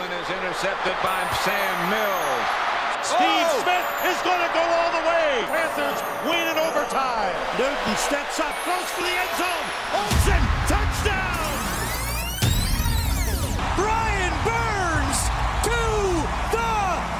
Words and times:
Aikman 0.00 0.16
is 0.16 0.30
intercepted 0.32 0.96
by 1.04 1.20
Sam 1.44 1.76
Mills. 1.92 2.48
Steve 3.04 3.20
oh! 3.20 3.60
Smith 3.60 3.88
is 4.08 4.16
going 4.24 4.40
to 4.40 4.52
go 4.56 4.64
all 4.64 4.92
the 4.96 5.04
way. 5.04 5.44
Panthers 5.44 6.00
win 6.24 6.40
in 6.40 6.56
overtime. 6.56 7.36
Newton 7.60 7.96
steps 8.00 8.40
up, 8.40 8.56
goes 8.64 8.88
for 8.96 9.04
the 9.04 9.12
end 9.12 9.34
zone. 9.36 9.66
Olsen, 10.00 10.42
touchdown. 10.72 11.52
Brian 13.76 14.32
Burns 14.40 15.20
to 15.68 15.80
the 16.48 16.72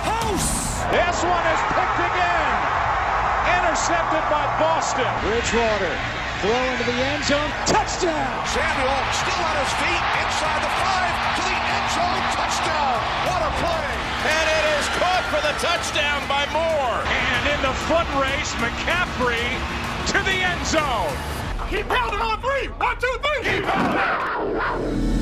house. 0.09 0.81
This 0.89 1.19
one 1.21 1.45
is 1.53 1.63
picked 1.77 2.01
again. 2.01 2.57
Intercepted 3.61 4.25
by 4.33 4.45
Boston. 4.57 5.11
Bridgewater 5.21 5.95
throw 6.41 6.57
into 6.73 6.85
the 6.89 6.97
end 6.97 7.25
zone. 7.29 7.51
Touchdown. 7.69 8.25
Samuel 8.49 9.01
still 9.21 9.37
on 9.37 9.57
his 9.69 9.73
feet 9.85 10.05
inside 10.25 10.61
the 10.65 10.73
five 10.81 10.91
to 10.97 11.09
the 11.13 11.29
end 11.29 11.30
zone. 11.95 12.23
Touchdown. 12.39 12.99
What 13.27 13.43
a 13.43 13.51
play. 13.59 13.91
And 14.31 14.47
it 14.47 14.65
is 14.79 14.87
caught 14.95 15.25
for 15.27 15.41
the 15.43 15.55
touchdown 15.59 16.23
by 16.29 16.47
Moore. 16.55 17.03
And 17.03 17.43
in 17.51 17.61
the 17.67 17.75
foot 17.91 18.07
race, 18.15 18.53
McCaffrey 18.63 19.43
to 20.15 20.19
the 20.23 20.39
end 20.39 20.65
zone. 20.67 21.11
Keep 21.69 21.89
pounding 21.89 22.21
on 22.21 22.41
three. 22.41 22.69
One, 22.79 22.97
two, 22.99 23.17
three. 23.23 23.43
Keep 23.51 23.65
pounding. 23.65 25.21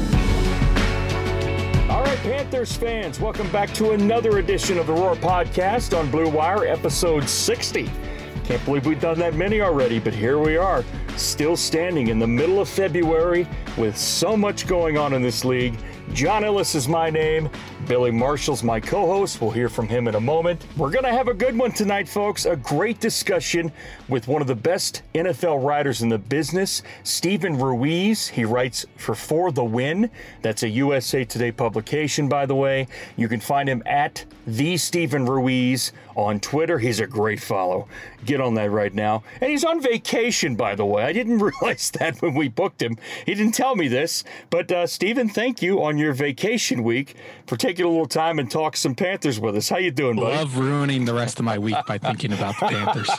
All 1.90 2.02
right, 2.04 2.18
Panthers 2.18 2.76
fans, 2.76 3.18
welcome 3.18 3.50
back 3.50 3.72
to 3.74 3.92
another 3.92 4.38
edition 4.38 4.76
of 4.78 4.86
the 4.86 4.92
Roar 4.92 5.14
Podcast 5.14 5.98
on 5.98 6.10
Blue 6.10 6.28
Wire, 6.28 6.66
episode 6.66 7.26
60. 7.26 7.90
Can't 8.44 8.62
believe 8.66 8.84
we've 8.84 9.00
done 9.00 9.18
that 9.20 9.34
many 9.34 9.62
already, 9.62 9.98
but 9.98 10.12
here 10.12 10.38
we 10.38 10.58
are, 10.58 10.84
still 11.16 11.56
standing 11.56 12.08
in 12.08 12.18
the 12.18 12.26
middle 12.26 12.60
of 12.60 12.68
February 12.68 13.48
with 13.78 13.96
so 13.96 14.36
much 14.36 14.66
going 14.66 14.98
on 14.98 15.14
in 15.14 15.22
this 15.22 15.46
league. 15.46 15.78
John 16.14 16.42
Ellis 16.42 16.74
is 16.74 16.88
my 16.88 17.10
name. 17.10 17.48
Billy 17.86 18.10
Marshall's 18.10 18.62
my 18.62 18.80
co 18.80 19.06
host. 19.06 19.40
We'll 19.40 19.50
hear 19.50 19.68
from 19.68 19.88
him 19.88 20.08
in 20.08 20.14
a 20.14 20.20
moment. 20.20 20.64
We're 20.76 20.90
going 20.90 21.04
to 21.04 21.12
have 21.12 21.28
a 21.28 21.34
good 21.34 21.56
one 21.56 21.72
tonight, 21.72 22.08
folks. 22.08 22.44
A 22.44 22.56
great 22.56 22.98
discussion 22.98 23.70
with 24.08 24.26
one 24.26 24.42
of 24.42 24.48
the 24.48 24.54
best 24.54 25.02
NFL 25.14 25.64
writers 25.64 26.02
in 26.02 26.08
the 26.08 26.18
business, 26.18 26.82
Steven 27.04 27.58
Ruiz. 27.58 28.28
He 28.28 28.44
writes 28.44 28.84
for 28.96 29.14
For 29.14 29.52
the 29.52 29.64
Win. 29.64 30.10
That's 30.42 30.62
a 30.62 30.68
USA 30.68 31.24
Today 31.24 31.52
publication, 31.52 32.28
by 32.28 32.46
the 32.46 32.54
way. 32.54 32.88
You 33.16 33.28
can 33.28 33.40
find 33.40 33.68
him 33.68 33.82
at 33.86 34.24
the 34.46 34.76
Steven 34.76 35.24
Ruiz 35.26 35.92
on 36.16 36.40
Twitter. 36.40 36.78
He's 36.78 37.00
a 37.00 37.06
great 37.06 37.40
follow. 37.40 37.86
Get 38.24 38.40
on 38.40 38.54
that 38.54 38.70
right 38.70 38.92
now. 38.92 39.22
And 39.40 39.50
he's 39.50 39.64
on 39.64 39.80
vacation, 39.80 40.56
by 40.56 40.74
the 40.74 40.84
way. 40.84 41.04
I 41.04 41.12
didn't 41.12 41.38
realize 41.62 41.90
that 41.92 42.20
when 42.20 42.34
we 42.34 42.48
booked 42.48 42.82
him. 42.82 42.96
He 43.24 43.34
didn't 43.34 43.54
tell 43.54 43.76
me 43.76 43.88
this. 43.88 44.24
But, 44.50 44.72
uh, 44.72 44.86
Steven, 44.86 45.28
thank 45.28 45.62
you 45.62 45.82
on 45.82 45.97
your 45.98 46.12
vacation 46.12 46.82
week 46.82 47.14
for 47.46 47.56
taking 47.56 47.84
a 47.84 47.88
little 47.88 48.06
time 48.06 48.38
and 48.38 48.50
talk 48.50 48.76
some 48.76 48.94
Panthers 48.94 49.40
with 49.40 49.56
us. 49.56 49.68
How 49.68 49.78
you 49.78 49.90
doing, 49.90 50.16
buddy? 50.16 50.34
I 50.34 50.38
love 50.38 50.56
ruining 50.56 51.04
the 51.04 51.14
rest 51.14 51.38
of 51.38 51.44
my 51.44 51.58
week 51.58 51.76
by 51.86 51.98
thinking 51.98 52.32
about 52.32 52.58
the 52.60 52.66
Panthers. 52.66 53.10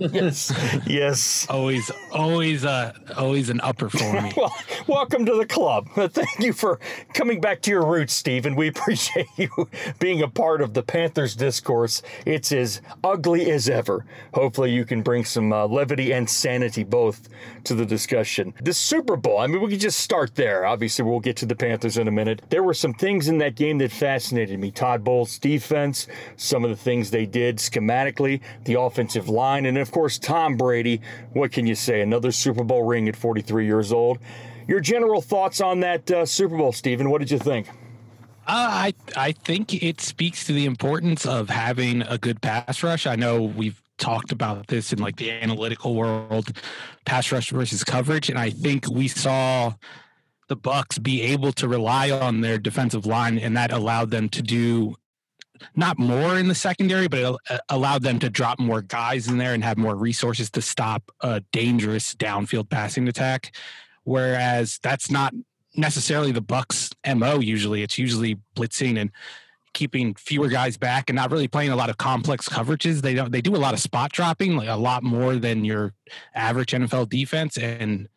yes, 0.12 0.82
yes. 0.86 1.46
Always, 1.48 1.90
always, 2.12 2.64
uh, 2.64 2.92
always 3.16 3.50
an 3.50 3.60
upper 3.62 3.88
for 3.88 4.22
me. 4.22 4.32
well, 4.36 4.54
welcome 4.86 5.24
to 5.26 5.34
the 5.34 5.46
club. 5.46 5.88
Thank 5.94 6.40
you 6.40 6.52
for 6.52 6.78
coming 7.14 7.40
back 7.40 7.62
to 7.62 7.70
your 7.70 7.84
roots, 7.86 8.14
Steven. 8.14 8.56
We 8.56 8.68
appreciate 8.68 9.28
you 9.36 9.68
being 9.98 10.22
a 10.22 10.28
part 10.28 10.60
of 10.60 10.74
the 10.74 10.82
Panthers 10.82 11.34
discourse. 11.34 12.02
It's 12.26 12.52
as 12.52 12.80
ugly 13.02 13.50
as 13.50 13.68
ever. 13.68 14.04
Hopefully, 14.34 14.72
you 14.72 14.84
can 14.84 15.02
bring 15.02 15.24
some 15.24 15.52
uh, 15.52 15.66
levity 15.66 16.12
and 16.12 16.28
sanity 16.28 16.84
both 16.84 17.28
to 17.64 17.74
the 17.74 17.86
discussion. 17.86 18.54
The 18.60 18.72
Super 18.72 19.16
Bowl. 19.16 19.38
I 19.38 19.46
mean, 19.46 19.62
we 19.62 19.70
can 19.70 19.78
just 19.78 20.00
start 20.00 20.34
there. 20.34 20.66
Obviously, 20.66 21.04
we'll 21.04 21.20
get 21.20 21.36
to 21.38 21.46
the 21.46 21.56
Panthers 21.56 21.96
in 22.02 22.08
a 22.08 22.12
minute. 22.12 22.42
There 22.50 22.62
were 22.62 22.74
some 22.74 22.92
things 22.92 23.28
in 23.28 23.38
that 23.38 23.54
game 23.54 23.78
that 23.78 23.90
fascinated 23.90 24.60
me. 24.60 24.70
Todd 24.70 25.02
Bowles' 25.02 25.38
defense, 25.38 26.06
some 26.36 26.64
of 26.64 26.70
the 26.70 26.76
things 26.76 27.10
they 27.10 27.24
did 27.24 27.56
schematically, 27.56 28.42
the 28.64 28.78
offensive 28.78 29.30
line, 29.30 29.64
and 29.64 29.78
of 29.78 29.90
course, 29.90 30.18
Tom 30.18 30.56
Brady. 30.56 31.00
What 31.32 31.52
can 31.52 31.66
you 31.66 31.74
say? 31.74 32.02
Another 32.02 32.30
Super 32.30 32.64
Bowl 32.64 32.82
ring 32.82 33.08
at 33.08 33.16
43 33.16 33.64
years 33.64 33.92
old. 33.92 34.18
Your 34.68 34.80
general 34.80 35.22
thoughts 35.22 35.60
on 35.60 35.80
that 35.80 36.10
uh, 36.10 36.26
Super 36.26 36.56
Bowl, 36.56 36.72
Steven? 36.72 37.10
What 37.10 37.20
did 37.20 37.30
you 37.30 37.38
think? 37.38 37.68
Uh, 38.44 38.90
I 38.90 38.94
I 39.16 39.32
think 39.32 39.82
it 39.82 40.00
speaks 40.00 40.44
to 40.46 40.52
the 40.52 40.66
importance 40.66 41.26
of 41.26 41.48
having 41.48 42.02
a 42.02 42.18
good 42.18 42.42
pass 42.42 42.82
rush. 42.82 43.06
I 43.06 43.14
know 43.14 43.42
we've 43.42 43.80
talked 43.98 44.32
about 44.32 44.66
this 44.66 44.92
in 44.92 44.98
like 44.98 45.16
the 45.16 45.30
analytical 45.30 45.94
world, 45.94 46.50
pass 47.04 47.30
rush 47.30 47.50
versus 47.50 47.84
coverage, 47.84 48.28
and 48.28 48.38
I 48.38 48.50
think 48.50 48.90
we 48.90 49.06
saw 49.06 49.74
the 50.52 50.56
Bucs 50.70 51.02
be 51.02 51.22
able 51.22 51.50
to 51.52 51.66
rely 51.66 52.10
on 52.10 52.42
their 52.42 52.58
defensive 52.58 53.06
line, 53.06 53.38
and 53.38 53.56
that 53.56 53.72
allowed 53.72 54.10
them 54.10 54.28
to 54.28 54.42
do 54.42 54.96
not 55.74 55.98
more 55.98 56.38
in 56.38 56.48
the 56.48 56.54
secondary, 56.54 57.08
but 57.08 57.20
it 57.20 57.36
uh, 57.48 57.58
allowed 57.70 58.02
them 58.02 58.18
to 58.18 58.28
drop 58.28 58.58
more 58.58 58.82
guys 58.82 59.28
in 59.28 59.38
there 59.38 59.54
and 59.54 59.64
have 59.64 59.78
more 59.78 59.96
resources 59.96 60.50
to 60.50 60.60
stop 60.60 61.10
a 61.22 61.40
dangerous 61.52 62.14
downfield 62.14 62.68
passing 62.68 63.08
attack. 63.08 63.56
Whereas 64.04 64.78
that's 64.82 65.10
not 65.10 65.32
necessarily 65.74 66.32
the 66.32 66.42
Bucs' 66.42 66.92
mo. 67.16 67.38
Usually, 67.38 67.82
it's 67.82 67.96
usually 67.96 68.38
blitzing 68.54 69.00
and 69.00 69.10
keeping 69.72 70.14
fewer 70.16 70.48
guys 70.48 70.76
back 70.76 71.08
and 71.08 71.16
not 71.16 71.30
really 71.30 71.48
playing 71.48 71.70
a 71.70 71.76
lot 71.76 71.88
of 71.88 71.96
complex 71.96 72.46
coverages. 72.46 73.00
They 73.00 73.14
don't. 73.14 73.32
They 73.32 73.40
do 73.40 73.56
a 73.56 73.56
lot 73.56 73.72
of 73.72 73.80
spot 73.80 74.12
dropping, 74.12 74.56
like 74.56 74.68
a 74.68 74.76
lot 74.76 75.02
more 75.02 75.36
than 75.36 75.64
your 75.64 75.94
average 76.34 76.72
NFL 76.72 77.08
defense, 77.08 77.56
and 77.56 78.08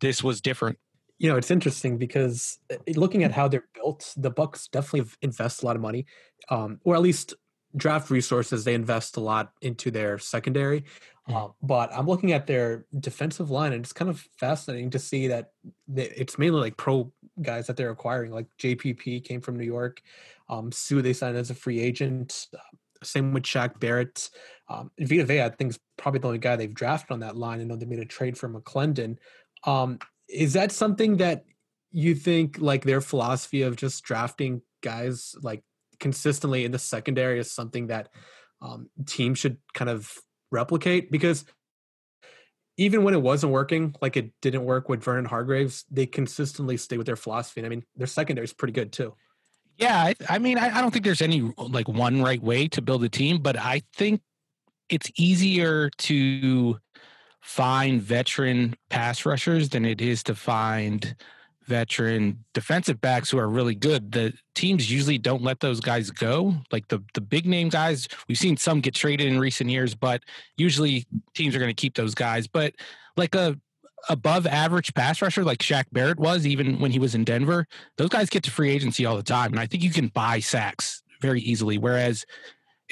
this 0.00 0.24
was 0.24 0.40
different. 0.40 0.78
You 1.22 1.28
know, 1.28 1.36
it's 1.36 1.52
interesting 1.52 1.98
because 1.98 2.58
uh, 2.72 2.76
looking 2.96 3.22
at 3.22 3.30
how 3.30 3.46
they're 3.46 3.68
built, 3.74 4.12
the 4.16 4.30
Bucs 4.30 4.68
definitely 4.68 5.08
invest 5.22 5.62
a 5.62 5.66
lot 5.66 5.76
of 5.76 5.82
money, 5.82 6.04
um, 6.48 6.80
or 6.82 6.96
at 6.96 7.00
least 7.00 7.34
draft 7.76 8.10
resources, 8.10 8.64
they 8.64 8.74
invest 8.74 9.16
a 9.16 9.20
lot 9.20 9.52
into 9.62 9.92
their 9.92 10.18
secondary. 10.18 10.80
Mm-hmm. 10.80 11.36
Uh, 11.36 11.48
but 11.62 11.94
I'm 11.94 12.06
looking 12.06 12.32
at 12.32 12.48
their 12.48 12.86
defensive 12.98 13.50
line, 13.50 13.72
and 13.72 13.84
it's 13.84 13.92
kind 13.92 14.10
of 14.10 14.26
fascinating 14.36 14.90
to 14.90 14.98
see 14.98 15.28
that 15.28 15.52
it's 15.94 16.38
mainly 16.38 16.60
like 16.60 16.76
pro 16.76 17.12
guys 17.40 17.68
that 17.68 17.76
they're 17.76 17.90
acquiring. 17.90 18.32
Like 18.32 18.46
JPP 18.58 19.24
came 19.24 19.40
from 19.40 19.56
New 19.56 19.64
York, 19.64 20.02
um, 20.48 20.72
Suh 20.72 21.02
they 21.02 21.12
signed 21.12 21.36
as 21.36 21.50
a 21.50 21.54
free 21.54 21.78
agent. 21.78 22.48
Uh, 22.52 22.58
same 23.04 23.32
with 23.32 23.44
Shaq 23.44 23.78
Barrett. 23.78 24.28
Um, 24.68 24.90
Vita 24.98 25.24
Vea, 25.24 25.42
I 25.42 25.48
think, 25.50 25.70
is 25.70 25.80
probably 25.96 26.20
the 26.20 26.26
only 26.26 26.38
guy 26.38 26.56
they've 26.56 26.74
drafted 26.74 27.12
on 27.12 27.20
that 27.20 27.36
line. 27.36 27.60
I 27.60 27.64
know 27.64 27.76
they 27.76 27.86
made 27.86 27.98
a 27.98 28.04
trade 28.04 28.36
for 28.36 28.48
McLendon. 28.48 29.18
Um, 29.64 29.98
is 30.32 30.54
that 30.54 30.72
something 30.72 31.18
that 31.18 31.44
you 31.90 32.14
think, 32.14 32.58
like 32.58 32.84
their 32.84 33.00
philosophy 33.00 33.62
of 33.62 33.76
just 33.76 34.02
drafting 34.02 34.62
guys 34.82 35.34
like 35.42 35.62
consistently 36.00 36.64
in 36.64 36.72
the 36.72 36.78
secondary, 36.78 37.38
is 37.38 37.50
something 37.50 37.88
that 37.88 38.08
um, 38.60 38.88
teams 39.06 39.38
should 39.38 39.58
kind 39.74 39.90
of 39.90 40.12
replicate? 40.50 41.10
Because 41.10 41.44
even 42.76 43.04
when 43.04 43.14
it 43.14 43.20
wasn't 43.20 43.52
working, 43.52 43.94
like 44.00 44.16
it 44.16 44.32
didn't 44.40 44.64
work 44.64 44.88
with 44.88 45.04
Vernon 45.04 45.26
Hargreaves, 45.26 45.84
they 45.90 46.06
consistently 46.06 46.76
stay 46.76 46.96
with 46.96 47.06
their 47.06 47.16
philosophy. 47.16 47.60
And 47.60 47.66
I 47.66 47.68
mean, 47.68 47.84
their 47.96 48.06
secondary 48.06 48.44
is 48.44 48.52
pretty 48.52 48.72
good 48.72 48.92
too. 48.92 49.14
Yeah, 49.76 49.96
I, 49.96 50.14
I 50.28 50.38
mean, 50.38 50.58
I, 50.58 50.76
I, 50.76 50.80
don't 50.80 50.90
think 50.90 51.04
there's 51.04 51.22
any 51.22 51.52
like 51.56 51.88
one 51.88 52.22
right 52.22 52.42
way 52.42 52.68
to 52.68 52.82
build 52.82 53.04
a 53.04 53.08
team, 53.08 53.38
but 53.38 53.56
I 53.56 53.82
think 53.94 54.20
it's 54.88 55.10
easier 55.16 55.90
to 55.90 56.78
find 57.42 58.00
veteran 58.00 58.74
pass 58.88 59.26
rushers 59.26 59.68
than 59.68 59.84
it 59.84 60.00
is 60.00 60.22
to 60.22 60.34
find 60.34 61.14
veteran 61.66 62.44
defensive 62.54 63.00
backs 63.00 63.30
who 63.30 63.38
are 63.38 63.48
really 63.48 63.74
good. 63.74 64.12
The 64.12 64.32
teams 64.54 64.90
usually 64.90 65.18
don't 65.18 65.42
let 65.42 65.60
those 65.60 65.80
guys 65.80 66.10
go. 66.10 66.54
Like 66.70 66.88
the 66.88 67.02
the 67.14 67.20
big 67.20 67.46
name 67.46 67.68
guys, 67.68 68.08
we've 68.28 68.38
seen 68.38 68.56
some 68.56 68.80
get 68.80 68.94
traded 68.94 69.26
in 69.26 69.38
recent 69.38 69.70
years, 69.70 69.94
but 69.94 70.22
usually 70.56 71.04
teams 71.34 71.54
are 71.54 71.58
going 71.58 71.70
to 71.70 71.80
keep 71.80 71.94
those 71.94 72.14
guys. 72.14 72.46
But 72.46 72.74
like 73.16 73.34
a 73.34 73.58
above 74.08 74.46
average 74.46 74.94
pass 74.94 75.22
rusher 75.22 75.44
like 75.44 75.58
Shaq 75.58 75.84
Barrett 75.92 76.18
was, 76.18 76.46
even 76.46 76.80
when 76.80 76.90
he 76.90 76.98
was 76.98 77.14
in 77.14 77.24
Denver, 77.24 77.66
those 77.98 78.08
guys 78.08 78.30
get 78.30 78.42
to 78.44 78.50
free 78.50 78.70
agency 78.70 79.06
all 79.06 79.16
the 79.16 79.22
time. 79.22 79.52
And 79.52 79.60
I 79.60 79.66
think 79.66 79.82
you 79.82 79.90
can 79.90 80.08
buy 80.08 80.40
sacks 80.40 81.02
very 81.20 81.40
easily. 81.40 81.78
Whereas 81.78 82.24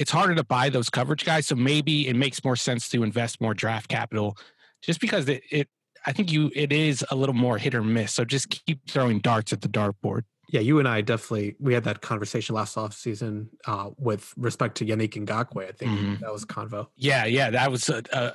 it's 0.00 0.10
harder 0.10 0.34
to 0.34 0.42
buy 0.42 0.70
those 0.70 0.88
coverage 0.88 1.26
guys. 1.26 1.46
So 1.46 1.54
maybe 1.54 2.08
it 2.08 2.16
makes 2.16 2.42
more 2.42 2.56
sense 2.56 2.88
to 2.88 3.02
invest 3.02 3.38
more 3.38 3.52
draft 3.52 3.88
capital 3.88 4.36
just 4.80 4.98
because 4.98 5.28
it, 5.28 5.42
it 5.50 5.68
I 6.06 6.12
think 6.12 6.32
you 6.32 6.50
it 6.56 6.72
is 6.72 7.04
a 7.10 7.14
little 7.14 7.34
more 7.34 7.58
hit 7.58 7.74
or 7.74 7.82
miss. 7.82 8.14
So 8.14 8.24
just 8.24 8.48
keep 8.48 8.80
throwing 8.88 9.18
darts 9.18 9.52
at 9.52 9.60
the 9.60 9.68
dartboard. 9.68 10.22
Yeah, 10.48 10.60
you 10.60 10.78
and 10.78 10.88
I 10.88 11.02
definitely 11.02 11.54
we 11.60 11.74
had 11.74 11.84
that 11.84 12.00
conversation 12.00 12.54
last 12.54 12.78
off 12.78 12.94
season 12.94 13.50
uh, 13.66 13.90
with 13.98 14.32
respect 14.38 14.78
to 14.78 14.86
Yannick 14.86 15.12
Ngakoue. 15.22 15.68
I 15.68 15.72
think 15.72 15.90
mm-hmm. 15.90 16.14
that 16.22 16.32
was 16.32 16.46
convo. 16.46 16.88
Yeah, 16.96 17.26
yeah, 17.26 17.50
that 17.50 17.70
was 17.70 17.90
a, 17.90 18.02
a, 18.10 18.32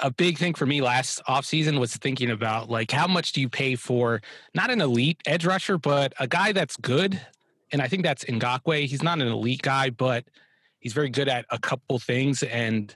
a 0.00 0.10
big 0.10 0.38
thing 0.38 0.54
for 0.54 0.64
me 0.64 0.80
last 0.80 1.22
offseason 1.28 1.78
was 1.78 1.94
thinking 1.94 2.30
about 2.30 2.70
like 2.70 2.90
how 2.90 3.06
much 3.06 3.32
do 3.32 3.42
you 3.42 3.50
pay 3.50 3.76
for 3.76 4.22
not 4.54 4.70
an 4.70 4.80
elite 4.80 5.20
edge 5.26 5.44
rusher, 5.44 5.76
but 5.76 6.14
a 6.18 6.26
guy 6.26 6.52
that's 6.52 6.78
good. 6.78 7.20
And 7.70 7.82
I 7.82 7.88
think 7.88 8.02
that's 8.02 8.24
Ngakoue. 8.24 8.86
He's 8.86 9.02
not 9.02 9.20
an 9.20 9.28
elite 9.28 9.62
guy, 9.62 9.90
but 9.90 10.24
he's 10.84 10.92
very 10.92 11.10
good 11.10 11.28
at 11.28 11.46
a 11.50 11.58
couple 11.58 11.98
things. 11.98 12.44
And 12.44 12.94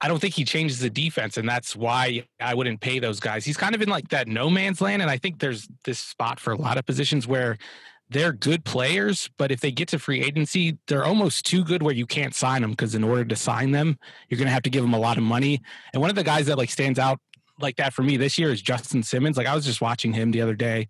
I 0.00 0.06
don't 0.06 0.20
think 0.20 0.34
he 0.34 0.44
changes 0.44 0.78
the 0.78 0.88
defense, 0.88 1.36
and 1.36 1.48
that's 1.48 1.74
why 1.74 2.24
I 2.40 2.54
wouldn't 2.54 2.80
pay 2.80 3.00
those 3.00 3.18
guys. 3.18 3.44
He's 3.44 3.56
kind 3.56 3.74
of 3.74 3.82
in 3.82 3.88
like 3.88 4.08
that 4.10 4.28
no 4.28 4.48
man's 4.48 4.80
land, 4.80 5.02
and 5.02 5.10
I 5.10 5.18
think 5.18 5.40
there's 5.40 5.68
this 5.84 5.98
spot 5.98 6.38
for 6.38 6.52
a 6.52 6.56
lot 6.56 6.78
of 6.78 6.86
positions 6.86 7.26
where 7.26 7.58
they're 8.10 8.32
good 8.32 8.64
players, 8.64 9.30
but 9.38 9.52
if 9.52 9.60
they 9.60 9.70
get 9.70 9.88
to 9.88 9.98
free 9.98 10.22
agency, 10.22 10.76
they're 10.88 11.04
almost 11.04 11.46
too 11.46 11.62
good 11.62 11.82
where 11.82 11.94
you 11.94 12.06
can't 12.06 12.34
sign 12.34 12.60
them 12.60 12.72
because 12.72 12.94
in 12.94 13.04
order 13.04 13.24
to 13.24 13.36
sign 13.36 13.70
them, 13.70 13.96
you're 14.28 14.38
going 14.38 14.48
to 14.48 14.52
have 14.52 14.64
to 14.64 14.70
give 14.70 14.82
them 14.82 14.94
a 14.94 14.98
lot 14.98 15.16
of 15.16 15.22
money. 15.22 15.60
And 15.92 16.00
one 16.00 16.10
of 16.10 16.16
the 16.16 16.24
guys 16.24 16.46
that 16.46 16.58
like 16.58 16.70
stands 16.70 16.98
out 16.98 17.20
like 17.60 17.76
that 17.76 17.92
for 17.92 18.02
me 18.02 18.16
this 18.16 18.36
year 18.36 18.50
is 18.50 18.60
Justin 18.60 19.04
Simmons. 19.04 19.36
Like 19.36 19.46
I 19.46 19.54
was 19.54 19.64
just 19.64 19.80
watching 19.80 20.12
him 20.12 20.32
the 20.32 20.40
other 20.42 20.56
day, 20.56 20.88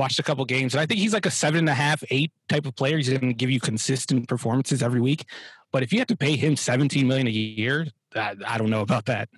watched 0.00 0.18
a 0.18 0.22
couple 0.22 0.44
games, 0.46 0.74
and 0.74 0.80
I 0.80 0.86
think 0.86 0.98
he's 0.98 1.12
like 1.12 1.26
a 1.26 1.30
seven 1.30 1.58
and 1.60 1.68
a 1.68 1.74
half, 1.74 2.02
eight 2.10 2.32
type 2.48 2.64
of 2.64 2.74
player. 2.74 2.96
He's 2.96 3.10
going 3.10 3.20
to 3.20 3.34
give 3.34 3.50
you 3.50 3.60
consistent 3.60 4.26
performances 4.28 4.82
every 4.82 5.00
week. 5.00 5.26
But 5.72 5.82
if 5.82 5.92
you 5.92 5.98
have 5.98 6.08
to 6.08 6.16
pay 6.16 6.36
him 6.36 6.56
17 6.56 7.06
million 7.06 7.26
a 7.26 7.30
year, 7.30 7.86
I, 8.16 8.34
I 8.46 8.58
don't 8.58 8.70
know 8.70 8.80
about 8.80 9.04
that. 9.06 9.28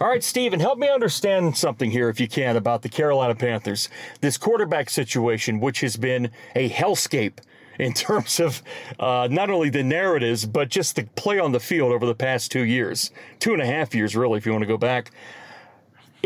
All 0.00 0.08
right, 0.08 0.22
Steven, 0.22 0.60
help 0.60 0.78
me 0.78 0.88
understand 0.88 1.56
something 1.56 1.90
here, 1.90 2.08
if 2.08 2.20
you 2.20 2.28
can, 2.28 2.56
about 2.56 2.82
the 2.82 2.88
Carolina 2.88 3.34
Panthers. 3.34 3.88
This 4.20 4.38
quarterback 4.38 4.88
situation, 4.88 5.60
which 5.60 5.80
has 5.80 5.96
been 5.96 6.30
a 6.54 6.70
hellscape 6.70 7.40
in 7.78 7.92
terms 8.06 8.40
of 8.40 8.62
uh, 9.00 9.28
not 9.30 9.50
only 9.50 9.70
the 9.70 9.82
narratives, 9.82 10.46
but 10.46 10.68
just 10.68 10.96
the 10.96 11.04
play 11.16 11.38
on 11.38 11.52
the 11.52 11.60
field 11.60 11.92
over 11.92 12.06
the 12.06 12.14
past 12.14 12.52
two 12.52 12.64
years, 12.64 13.10
two 13.40 13.52
and 13.52 13.60
a 13.60 13.66
half 13.66 13.94
years, 13.94 14.14
really, 14.14 14.38
if 14.38 14.46
you 14.46 14.52
want 14.52 14.62
to 14.62 14.68
go 14.68 14.78
back. 14.78 15.10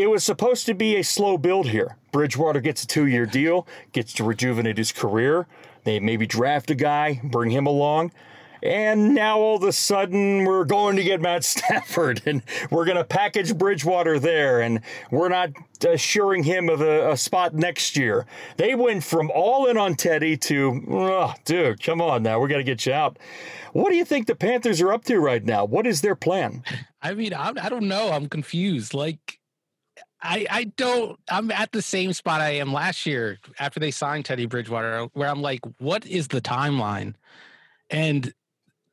It 0.01 0.09
was 0.09 0.23
supposed 0.23 0.65
to 0.65 0.73
be 0.73 0.95
a 0.95 1.03
slow 1.03 1.37
build 1.37 1.67
here. 1.67 1.95
Bridgewater 2.11 2.59
gets 2.59 2.81
a 2.81 2.87
two 2.87 3.05
year 3.05 3.27
deal, 3.27 3.67
gets 3.91 4.13
to 4.13 4.23
rejuvenate 4.23 4.79
his 4.79 4.91
career. 4.91 5.45
They 5.83 5.99
maybe 5.99 6.25
draft 6.25 6.71
a 6.71 6.75
guy, 6.75 7.21
bring 7.23 7.51
him 7.51 7.67
along. 7.67 8.11
And 8.63 9.13
now 9.13 9.37
all 9.37 9.57
of 9.57 9.63
a 9.63 9.71
sudden 9.71 10.43
we're 10.43 10.65
going 10.65 10.95
to 10.95 11.03
get 11.03 11.21
Matt 11.21 11.43
Stafford 11.43 12.23
and 12.25 12.41
we're 12.71 12.85
going 12.85 12.97
to 12.97 13.03
package 13.03 13.55
Bridgewater 13.55 14.17
there 14.17 14.61
and 14.61 14.81
we're 15.11 15.29
not 15.29 15.51
assuring 15.87 16.45
him 16.45 16.67
of 16.67 16.81
a, 16.81 17.11
a, 17.11 17.17
spot 17.17 17.53
next 17.53 17.95
year. 17.95 18.25
They 18.57 18.73
went 18.73 19.03
from 19.03 19.29
all 19.29 19.67
in 19.67 19.77
on 19.77 19.93
Teddy 19.93 20.35
to, 20.35 20.83
oh, 20.89 21.33
dude, 21.45 21.83
come 21.83 22.01
on 22.01 22.23
now, 22.23 22.39
we 22.39 22.49
got 22.49 22.57
to 22.57 22.63
get 22.63 22.87
you 22.87 22.93
out. 22.93 23.19
What 23.73 23.91
do 23.91 23.97
you 23.97 24.05
think 24.05 24.25
the 24.25 24.35
Panthers 24.35 24.81
are 24.81 24.91
up 24.91 25.05
to 25.05 25.19
right 25.19 25.45
now? 25.45 25.63
What 25.63 25.85
is 25.85 26.01
their 26.01 26.15
plan? 26.15 26.63
I 27.03 27.13
mean, 27.13 27.35
I, 27.35 27.51
I 27.61 27.69
don't 27.69 27.87
know. 27.87 28.11
I'm 28.11 28.27
confused. 28.27 28.95
Like, 28.95 29.40
I, 30.23 30.45
I 30.49 30.63
don't 30.65 31.19
I'm 31.29 31.51
at 31.51 31.71
the 31.71 31.81
same 31.81 32.13
spot 32.13 32.41
I 32.41 32.51
am 32.51 32.71
last 32.71 33.05
year 33.05 33.39
after 33.59 33.79
they 33.79 33.91
signed 33.91 34.25
Teddy 34.25 34.45
Bridgewater 34.45 35.05
where 35.13 35.27
I'm 35.27 35.41
like 35.41 35.61
what 35.79 36.05
is 36.05 36.27
the 36.27 36.41
timeline 36.41 37.15
and 37.89 38.33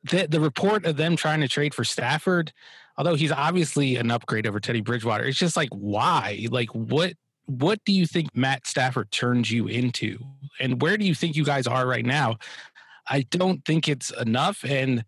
the, 0.03 0.27
the 0.27 0.39
report 0.39 0.85
of 0.85 0.97
them 0.97 1.15
trying 1.15 1.41
to 1.41 1.47
trade 1.47 1.73
for 1.73 1.83
Stafford, 1.83 2.53
although 2.97 3.15
he's 3.15 3.31
obviously 3.31 3.95
an 3.95 4.11
upgrade 4.11 4.47
over 4.47 4.59
Teddy 4.59 4.81
Bridgewater, 4.81 5.25
it's 5.25 5.37
just 5.37 5.57
like 5.57 5.69
why? 5.71 6.45
Like 6.49 6.69
what 6.73 7.13
what 7.45 7.83
do 7.83 7.91
you 7.91 8.05
think 8.05 8.35
Matt 8.35 8.67
Stafford 8.67 9.11
turns 9.11 9.49
you 9.49 9.67
into? 9.67 10.19
And 10.59 10.81
where 10.81 10.97
do 10.97 11.05
you 11.05 11.15
think 11.15 11.35
you 11.35 11.43
guys 11.43 11.65
are 11.65 11.87
right 11.87 12.05
now? 12.05 12.37
I 13.09 13.23
don't 13.23 13.65
think 13.65 13.87
it's 13.87 14.11
enough. 14.11 14.63
And 14.63 15.03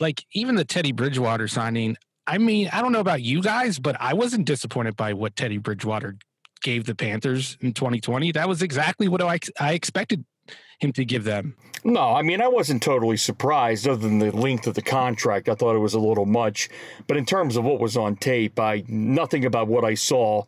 like 0.00 0.24
even 0.32 0.54
the 0.54 0.64
Teddy 0.64 0.92
Bridgewater 0.92 1.46
signing, 1.46 1.98
I 2.26 2.38
mean, 2.38 2.70
I 2.72 2.80
don't 2.80 2.92
know 2.92 3.00
about 3.00 3.22
you 3.22 3.42
guys, 3.42 3.78
but 3.78 3.96
I 4.00 4.14
wasn't 4.14 4.46
disappointed 4.46 4.96
by 4.96 5.12
what 5.12 5.36
Teddy 5.36 5.58
Bridgewater 5.58 6.16
gave 6.62 6.86
the 6.86 6.94
Panthers 6.94 7.58
in 7.60 7.72
2020. 7.72 8.32
That 8.32 8.48
was 8.48 8.62
exactly 8.62 9.08
what 9.08 9.20
I, 9.20 9.38
I 9.60 9.74
expected 9.74 10.24
him 10.78 10.92
to 10.94 11.04
give 11.04 11.24
them. 11.24 11.56
No, 11.84 12.00
I 12.00 12.22
mean, 12.22 12.40
I 12.40 12.48
wasn't 12.48 12.82
totally 12.82 13.18
surprised 13.18 13.86
other 13.86 14.00
than 14.00 14.18
the 14.18 14.34
length 14.34 14.66
of 14.66 14.74
the 14.74 14.82
contract. 14.82 15.50
I 15.50 15.54
thought 15.54 15.76
it 15.76 15.80
was 15.80 15.94
a 15.94 16.00
little 16.00 16.24
much. 16.24 16.70
But 17.06 17.18
in 17.18 17.26
terms 17.26 17.56
of 17.56 17.64
what 17.64 17.78
was 17.78 17.96
on 17.96 18.16
tape, 18.16 18.58
I 18.58 18.84
nothing 18.88 19.44
about 19.44 19.68
what 19.68 19.84
I 19.84 19.94
saw 19.94 20.44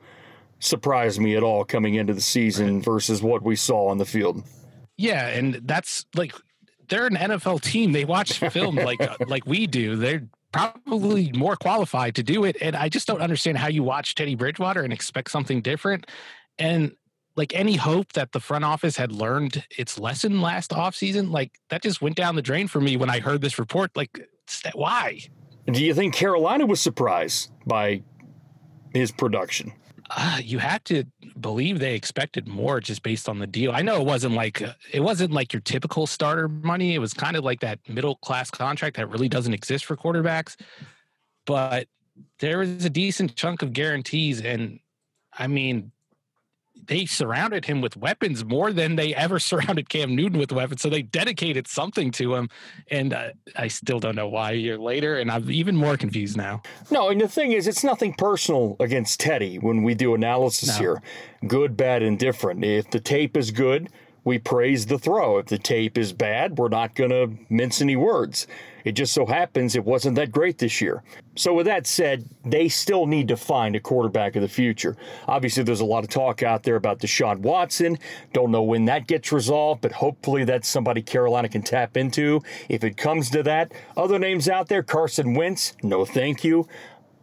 surprised 0.58 1.20
me 1.20 1.36
at 1.36 1.42
all 1.42 1.64
coming 1.64 1.94
into 1.94 2.14
the 2.14 2.22
season 2.22 2.80
versus 2.80 3.22
what 3.22 3.42
we 3.42 3.54
saw 3.54 3.88
on 3.88 3.98
the 3.98 4.06
field. 4.06 4.42
Yeah, 4.96 5.28
and 5.28 5.60
that's 5.64 6.06
like 6.14 6.34
they're 6.88 7.06
an 7.06 7.16
NFL 7.16 7.60
team. 7.60 7.92
They 7.92 8.06
watch 8.06 8.38
film 8.38 8.76
like 8.76 9.00
like 9.28 9.46
we 9.46 9.66
do. 9.66 9.96
They're 9.96 10.26
probably 10.56 11.32
more 11.32 11.56
qualified 11.56 12.14
to 12.16 12.22
do 12.22 12.44
it. 12.44 12.56
And 12.60 12.76
I 12.76 12.88
just 12.88 13.06
don't 13.06 13.20
understand 13.20 13.58
how 13.58 13.68
you 13.68 13.82
watch 13.82 14.14
Teddy 14.14 14.34
Bridgewater 14.34 14.82
and 14.82 14.92
expect 14.92 15.30
something 15.30 15.60
different. 15.60 16.06
And 16.58 16.96
like 17.36 17.54
any 17.54 17.76
hope 17.76 18.14
that 18.14 18.32
the 18.32 18.40
front 18.40 18.64
office 18.64 18.96
had 18.96 19.12
learned 19.12 19.64
its 19.76 19.98
lesson 19.98 20.40
last 20.40 20.70
offseason, 20.70 21.30
like 21.30 21.52
that 21.68 21.82
just 21.82 22.00
went 22.00 22.16
down 22.16 22.34
the 22.34 22.42
drain 22.42 22.66
for 22.66 22.80
me 22.80 22.96
when 22.96 23.10
I 23.10 23.20
heard 23.20 23.42
this 23.42 23.58
report. 23.58 23.94
Like, 23.94 24.28
why? 24.74 25.20
Do 25.66 25.84
you 25.84 25.94
think 25.94 26.14
Carolina 26.14 26.64
was 26.64 26.80
surprised 26.80 27.50
by 27.66 28.02
his 28.94 29.12
production? 29.12 29.72
Uh, 30.10 30.38
you 30.42 30.58
have 30.58 30.84
to 30.84 31.04
believe 31.40 31.78
they 31.78 31.94
expected 31.94 32.46
more 32.46 32.80
just 32.80 33.02
based 33.02 33.28
on 33.28 33.38
the 33.38 33.46
deal. 33.46 33.72
I 33.72 33.82
know 33.82 34.00
it 34.00 34.06
wasn't 34.06 34.34
like 34.34 34.62
uh, 34.62 34.74
it 34.92 35.00
wasn't 35.00 35.32
like 35.32 35.52
your 35.52 35.60
typical 35.60 36.06
starter 36.06 36.48
money. 36.48 36.94
It 36.94 36.98
was 36.98 37.12
kind 37.12 37.36
of 37.36 37.44
like 37.44 37.60
that 37.60 37.80
middle 37.88 38.16
class 38.16 38.50
contract 38.50 38.96
that 38.96 39.10
really 39.10 39.28
doesn't 39.28 39.52
exist 39.52 39.84
for 39.84 39.96
quarterbacks. 39.96 40.56
But 41.44 41.88
there 42.38 42.58
was 42.58 42.84
a 42.84 42.90
decent 42.90 43.34
chunk 43.34 43.62
of 43.62 43.72
guarantees, 43.72 44.40
and 44.40 44.78
I 45.32 45.48
mean, 45.48 45.90
they 46.86 47.06
surrounded 47.06 47.64
him 47.64 47.80
with 47.80 47.96
weapons 47.96 48.44
more 48.44 48.72
than 48.72 48.96
they 48.96 49.14
ever 49.14 49.38
surrounded 49.50 49.88
Cam 49.88 50.14
Newton 50.14 50.38
with 50.38 50.52
weapons. 50.52 50.82
So 50.82 50.88
they 50.88 51.02
dedicated 51.02 51.66
something 51.68 52.10
to 52.12 52.34
him, 52.34 52.48
and 52.90 53.12
uh, 53.12 53.30
I 53.56 53.68
still 53.68 54.00
don't 54.00 54.16
know 54.16 54.28
why 54.28 54.52
a 54.52 54.54
year 54.54 54.78
later, 54.78 55.18
and 55.18 55.30
I'm 55.30 55.50
even 55.50 55.76
more 55.76 55.96
confused 55.96 56.36
now. 56.36 56.62
No, 56.90 57.08
and 57.08 57.20
the 57.20 57.28
thing 57.28 57.52
is, 57.52 57.66
it's 57.66 57.84
nothing 57.84 58.14
personal 58.14 58.76
against 58.80 59.20
Teddy 59.20 59.58
when 59.58 59.82
we 59.82 59.94
do 59.94 60.14
analysis 60.14 60.68
no. 60.68 60.74
here. 60.74 61.02
Good, 61.46 61.76
bad, 61.76 62.02
and 62.02 62.18
different. 62.18 62.64
If 62.64 62.90
the 62.90 63.00
tape 63.00 63.36
is 63.36 63.50
good, 63.50 63.90
we 64.24 64.38
praise 64.38 64.86
the 64.86 64.98
throw. 64.98 65.38
If 65.38 65.46
the 65.46 65.58
tape 65.58 65.96
is 65.96 66.12
bad, 66.12 66.58
we're 66.58 66.68
not 66.68 66.94
going 66.94 67.10
to 67.10 67.30
mince 67.48 67.80
any 67.80 67.94
words. 67.94 68.46
It 68.86 68.92
just 68.92 69.12
so 69.12 69.26
happens 69.26 69.74
it 69.74 69.84
wasn't 69.84 70.14
that 70.14 70.30
great 70.30 70.58
this 70.58 70.80
year. 70.80 71.02
So, 71.34 71.52
with 71.52 71.66
that 71.66 71.88
said, 71.88 72.24
they 72.44 72.68
still 72.68 73.06
need 73.06 73.26
to 73.28 73.36
find 73.36 73.74
a 73.74 73.80
quarterback 73.80 74.36
of 74.36 74.42
the 74.42 74.48
future. 74.48 74.96
Obviously, 75.26 75.64
there's 75.64 75.80
a 75.80 75.84
lot 75.84 76.04
of 76.04 76.08
talk 76.08 76.44
out 76.44 76.62
there 76.62 76.76
about 76.76 77.00
Deshaun 77.00 77.40
Watson. 77.40 77.98
Don't 78.32 78.52
know 78.52 78.62
when 78.62 78.84
that 78.84 79.08
gets 79.08 79.32
resolved, 79.32 79.80
but 79.80 79.90
hopefully 79.90 80.44
that's 80.44 80.68
somebody 80.68 81.02
Carolina 81.02 81.48
can 81.48 81.62
tap 81.62 81.96
into 81.96 82.40
if 82.68 82.84
it 82.84 82.96
comes 82.96 83.28
to 83.30 83.42
that. 83.42 83.72
Other 83.96 84.20
names 84.20 84.48
out 84.48 84.68
there 84.68 84.84
Carson 84.84 85.34
Wentz, 85.34 85.74
no 85.82 86.04
thank 86.04 86.44
you. 86.44 86.68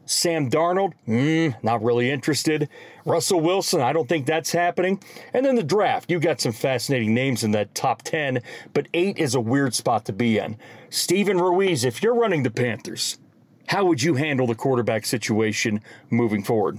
Sam 0.06 0.50
Darnold, 0.50 0.94
mm, 1.08 1.56
not 1.64 1.82
really 1.82 2.12
interested. 2.12 2.68
Russell 3.06 3.40
Wilson, 3.40 3.80
I 3.80 3.94
don't 3.94 4.10
think 4.10 4.26
that's 4.26 4.52
happening. 4.52 5.02
And 5.34 5.46
then 5.46 5.56
the 5.56 5.64
draft, 5.64 6.12
you 6.12 6.20
got 6.20 6.42
some 6.42 6.52
fascinating 6.52 7.14
names 7.14 7.44
in 7.44 7.52
that 7.52 7.74
top 7.74 8.02
10, 8.02 8.42
but 8.74 8.88
eight 8.94 9.18
is 9.18 9.34
a 9.34 9.40
weird 9.40 9.74
spot 9.74 10.06
to 10.06 10.14
be 10.14 10.38
in. 10.38 10.58
Steven 10.94 11.40
Ruiz, 11.40 11.86
if 11.86 12.04
you're 12.04 12.14
running 12.14 12.44
the 12.44 12.52
Panthers, 12.52 13.18
how 13.66 13.84
would 13.84 14.04
you 14.04 14.14
handle 14.14 14.46
the 14.46 14.54
quarterback 14.54 15.08
situation 15.08 15.82
moving 16.12 16.44
forward? 16.44 16.78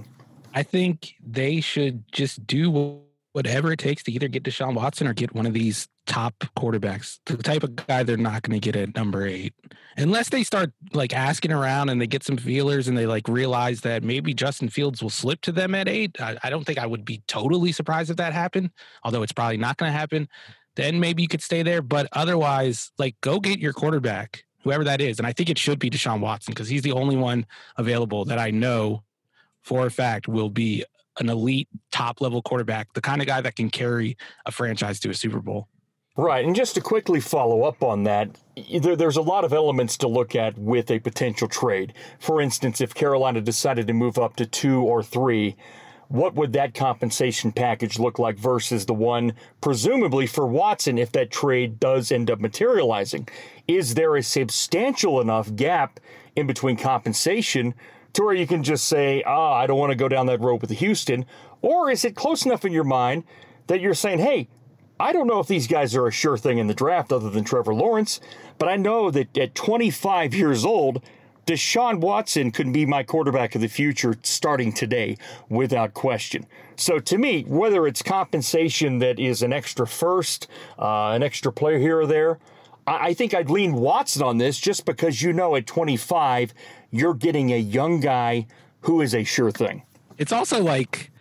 I 0.53 0.63
think 0.63 1.15
they 1.21 1.59
should 1.59 2.09
just 2.13 2.47
do 2.47 3.01
whatever 3.33 3.73
it 3.73 3.79
takes 3.79 4.03
to 4.03 4.13
either 4.13 4.29
get 4.29 4.43
Deshaun 4.43 4.73
Watson 4.73 5.05
or 5.05 5.13
get 5.13 5.35
one 5.35 5.45
of 5.45 5.51
these 5.51 5.89
top 6.05 6.33
quarterbacks, 6.55 7.19
the 7.25 7.35
type 7.35 7.63
of 7.63 7.75
guy 7.75 8.03
they're 8.03 8.15
not 8.15 8.43
going 8.43 8.57
to 8.57 8.63
get 8.63 8.77
at 8.77 8.95
number 8.95 9.27
eight, 9.27 9.53
unless 9.97 10.29
they 10.29 10.43
start 10.43 10.71
like 10.93 11.13
asking 11.13 11.51
around 11.51 11.89
and 11.89 11.99
they 11.99 12.07
get 12.07 12.23
some 12.23 12.37
feelers 12.37 12.87
and 12.87 12.97
they 12.97 13.07
like 13.07 13.27
realize 13.27 13.81
that 13.81 14.01
maybe 14.01 14.33
Justin 14.33 14.69
Fields 14.69 15.03
will 15.03 15.09
slip 15.09 15.41
to 15.41 15.51
them 15.51 15.75
at 15.75 15.89
eight. 15.89 16.15
I, 16.21 16.37
I 16.41 16.49
don't 16.49 16.63
think 16.63 16.79
I 16.79 16.85
would 16.85 17.03
be 17.03 17.21
totally 17.27 17.73
surprised 17.73 18.09
if 18.09 18.15
that 18.15 18.31
happened, 18.31 18.69
although 19.03 19.23
it's 19.23 19.33
probably 19.33 19.57
not 19.57 19.75
going 19.75 19.91
to 19.91 19.97
happen. 19.97 20.29
Then 20.75 20.99
maybe 20.99 21.21
you 21.21 21.27
could 21.27 21.41
stay 21.41 21.63
there, 21.63 21.81
but 21.81 22.07
otherwise, 22.11 22.91
like 22.97 23.15
go 23.21 23.39
get 23.39 23.59
your 23.59 23.73
quarterback, 23.73 24.43
whoever 24.63 24.83
that 24.83 25.01
is, 25.01 25.19
and 25.19 25.27
I 25.27 25.33
think 25.33 25.49
it 25.49 25.57
should 25.57 25.79
be 25.79 25.89
Deshaun 25.89 26.19
Watson 26.19 26.53
because 26.53 26.67
he's 26.67 26.81
the 26.81 26.91
only 26.91 27.15
one 27.15 27.45
available 27.77 28.25
that 28.25 28.39
I 28.39 28.51
know 28.51 29.03
for 29.61 29.85
a 29.85 29.91
fact 29.91 30.27
will 30.27 30.49
be 30.49 30.83
an 31.19 31.29
elite 31.29 31.69
top 31.91 32.21
level 32.21 32.41
quarterback, 32.41 32.93
the 32.93 33.01
kind 33.01 33.21
of 33.21 33.27
guy 33.27 33.41
that 33.41 33.55
can 33.55 33.69
carry 33.69 34.17
a 34.45 34.51
franchise 34.51 34.99
to 34.99 35.09
a 35.09 35.13
Super 35.13 35.39
Bowl. 35.39 35.67
Right. 36.17 36.45
And 36.45 36.55
just 36.55 36.75
to 36.75 36.81
quickly 36.81 37.19
follow 37.19 37.63
up 37.63 37.83
on 37.83 38.03
that, 38.03 38.29
there, 38.79 38.95
there's 38.95 39.17
a 39.17 39.21
lot 39.21 39.43
of 39.43 39.51
elements 39.51 39.97
to 39.97 40.07
look 40.07 40.33
at 40.33 40.57
with 40.57 40.89
a 40.89 40.99
potential 40.99 41.49
trade. 41.49 41.93
For 42.19 42.39
instance, 42.39 42.79
if 42.79 42.93
Carolina 42.93 43.41
decided 43.41 43.87
to 43.87 43.93
move 43.93 44.17
up 44.17 44.37
to 44.37 44.45
two 44.45 44.81
or 44.81 45.03
three, 45.03 45.57
what 46.07 46.35
would 46.35 46.53
that 46.53 46.73
compensation 46.73 47.51
package 47.51 47.99
look 47.99 48.19
like 48.19 48.37
versus 48.37 48.85
the 48.85 48.93
one, 48.93 49.33
presumably 49.61 50.27
for 50.27 50.45
Watson, 50.45 50.97
if 50.97 51.11
that 51.13 51.31
trade 51.31 51.79
does 51.79 52.11
end 52.11 52.29
up 52.29 52.39
materializing? 52.39 53.27
Is 53.67 53.95
there 53.95 54.15
a 54.15 54.23
substantial 54.23 55.19
enough 55.19 55.55
gap 55.55 55.99
in 56.35 56.47
between 56.47 56.77
compensation 56.77 57.73
to 58.13 58.23
where 58.23 58.33
you 58.33 58.47
can 58.47 58.63
just 58.63 58.85
say, 58.85 59.23
ah, 59.23 59.53
I 59.53 59.67
don't 59.67 59.79
want 59.79 59.91
to 59.91 59.97
go 59.97 60.07
down 60.07 60.27
that 60.27 60.41
road 60.41 60.61
with 60.61 60.71
Houston? 60.71 61.25
Or 61.61 61.89
is 61.89 62.05
it 62.05 62.15
close 62.15 62.45
enough 62.45 62.65
in 62.65 62.71
your 62.71 62.83
mind 62.83 63.23
that 63.67 63.81
you're 63.81 63.93
saying, 63.93 64.19
hey, 64.19 64.47
I 64.99 65.11
don't 65.11 65.27
know 65.27 65.39
if 65.39 65.47
these 65.47 65.67
guys 65.67 65.95
are 65.95 66.07
a 66.07 66.11
sure 66.11 66.37
thing 66.37 66.57
in 66.57 66.67
the 66.67 66.73
draft 66.73 67.11
other 67.11 67.29
than 67.29 67.43
Trevor 67.43 67.73
Lawrence, 67.73 68.21
but 68.57 68.69
I 68.69 68.77
know 68.77 69.11
that 69.11 69.37
at 69.37 69.55
25 69.55 70.33
years 70.33 70.63
old, 70.63 71.03
Deshaun 71.45 71.99
Watson 71.99 72.51
could 72.51 72.73
be 72.73 72.85
my 72.85 73.03
quarterback 73.03 73.55
of 73.55 73.61
the 73.61 73.67
future 73.67 74.15
starting 74.23 74.73
today 74.73 75.17
without 75.49 75.93
question. 75.93 76.47
So 76.75 76.99
to 76.99 77.17
me, 77.17 77.43
whether 77.43 77.85
it's 77.87 78.01
compensation 78.01 78.99
that 78.99 79.19
is 79.19 79.41
an 79.41 79.53
extra 79.53 79.85
first, 79.85 80.47
uh, 80.79 81.11
an 81.11 81.23
extra 81.23 81.51
player 81.51 81.77
here 81.77 81.99
or 81.99 82.07
there, 82.07 82.39
I 82.87 83.13
think 83.13 83.33
I'd 83.33 83.49
lean 83.49 83.73
Watson 83.73 84.21
on 84.21 84.37
this 84.37 84.59
just 84.59 84.85
because 84.85 85.21
you 85.21 85.33
know 85.33 85.55
at 85.55 85.65
25 85.65 86.53
you're 86.91 87.13
getting 87.13 87.51
a 87.51 87.57
young 87.57 87.99
guy 87.99 88.47
who 88.81 89.01
is 89.01 89.15
a 89.15 89.23
sure 89.23 89.51
thing. 89.51 89.83
It's 90.17 90.31
also 90.31 90.61
like 90.61 91.11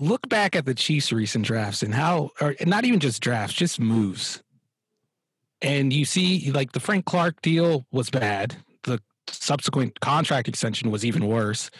look 0.00 0.28
back 0.28 0.56
at 0.56 0.64
the 0.64 0.74
Chiefs' 0.74 1.12
recent 1.12 1.44
drafts 1.44 1.82
and 1.82 1.94
how, 1.94 2.30
or 2.40 2.54
not 2.64 2.84
even 2.84 3.00
just 3.00 3.22
drafts, 3.22 3.54
just 3.54 3.80
moves. 3.80 4.42
And 5.62 5.92
you 5.92 6.04
see, 6.04 6.50
like 6.50 6.72
the 6.72 6.80
Frank 6.80 7.06
Clark 7.06 7.40
deal 7.42 7.86
was 7.90 8.10
bad. 8.10 8.56
Subsequent 9.28 10.00
contract 10.00 10.48
extension 10.48 10.90
was 10.90 11.04
even 11.04 11.26
worse. 11.26 11.70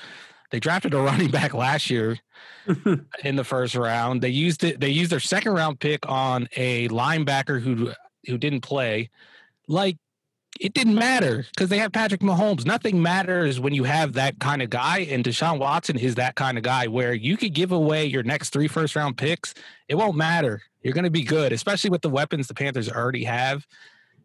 They 0.50 0.60
drafted 0.60 0.94
a 0.94 0.98
running 0.98 1.30
back 1.30 1.54
last 1.54 1.90
year 1.90 2.18
in 3.24 3.36
the 3.36 3.44
first 3.44 3.74
round. 3.74 4.22
They 4.22 4.28
used 4.28 4.64
it. 4.64 4.80
They 4.80 4.90
used 4.90 5.10
their 5.10 5.20
second 5.20 5.52
round 5.52 5.80
pick 5.80 6.08
on 6.08 6.48
a 6.56 6.88
linebacker 6.88 7.60
who 7.60 7.92
who 8.26 8.38
didn't 8.38 8.60
play. 8.60 9.10
Like 9.68 9.96
it 10.60 10.74
didn't 10.74 10.94
matter 10.94 11.44
because 11.54 11.68
they 11.68 11.78
have 11.78 11.92
Patrick 11.92 12.20
Mahomes. 12.20 12.64
Nothing 12.64 13.02
matters 13.02 13.60
when 13.60 13.74
you 13.74 13.84
have 13.84 14.14
that 14.14 14.38
kind 14.38 14.62
of 14.62 14.70
guy, 14.70 15.00
and 15.00 15.24
Deshaun 15.24 15.58
Watson 15.58 15.98
is 15.98 16.14
that 16.14 16.34
kind 16.34 16.56
of 16.56 16.64
guy 16.64 16.86
where 16.86 17.12
you 17.12 17.36
could 17.36 17.52
give 17.52 17.72
away 17.72 18.06
your 18.06 18.22
next 18.22 18.50
three 18.50 18.68
first 18.68 18.96
round 18.96 19.16
picks. 19.16 19.54
It 19.88 19.96
won't 19.96 20.16
matter. 20.16 20.62
You're 20.82 20.94
going 20.94 21.04
to 21.04 21.10
be 21.10 21.24
good, 21.24 21.52
especially 21.52 21.90
with 21.90 22.02
the 22.02 22.08
weapons 22.08 22.46
the 22.46 22.54
Panthers 22.54 22.88
already 22.88 23.24
have. 23.24 23.66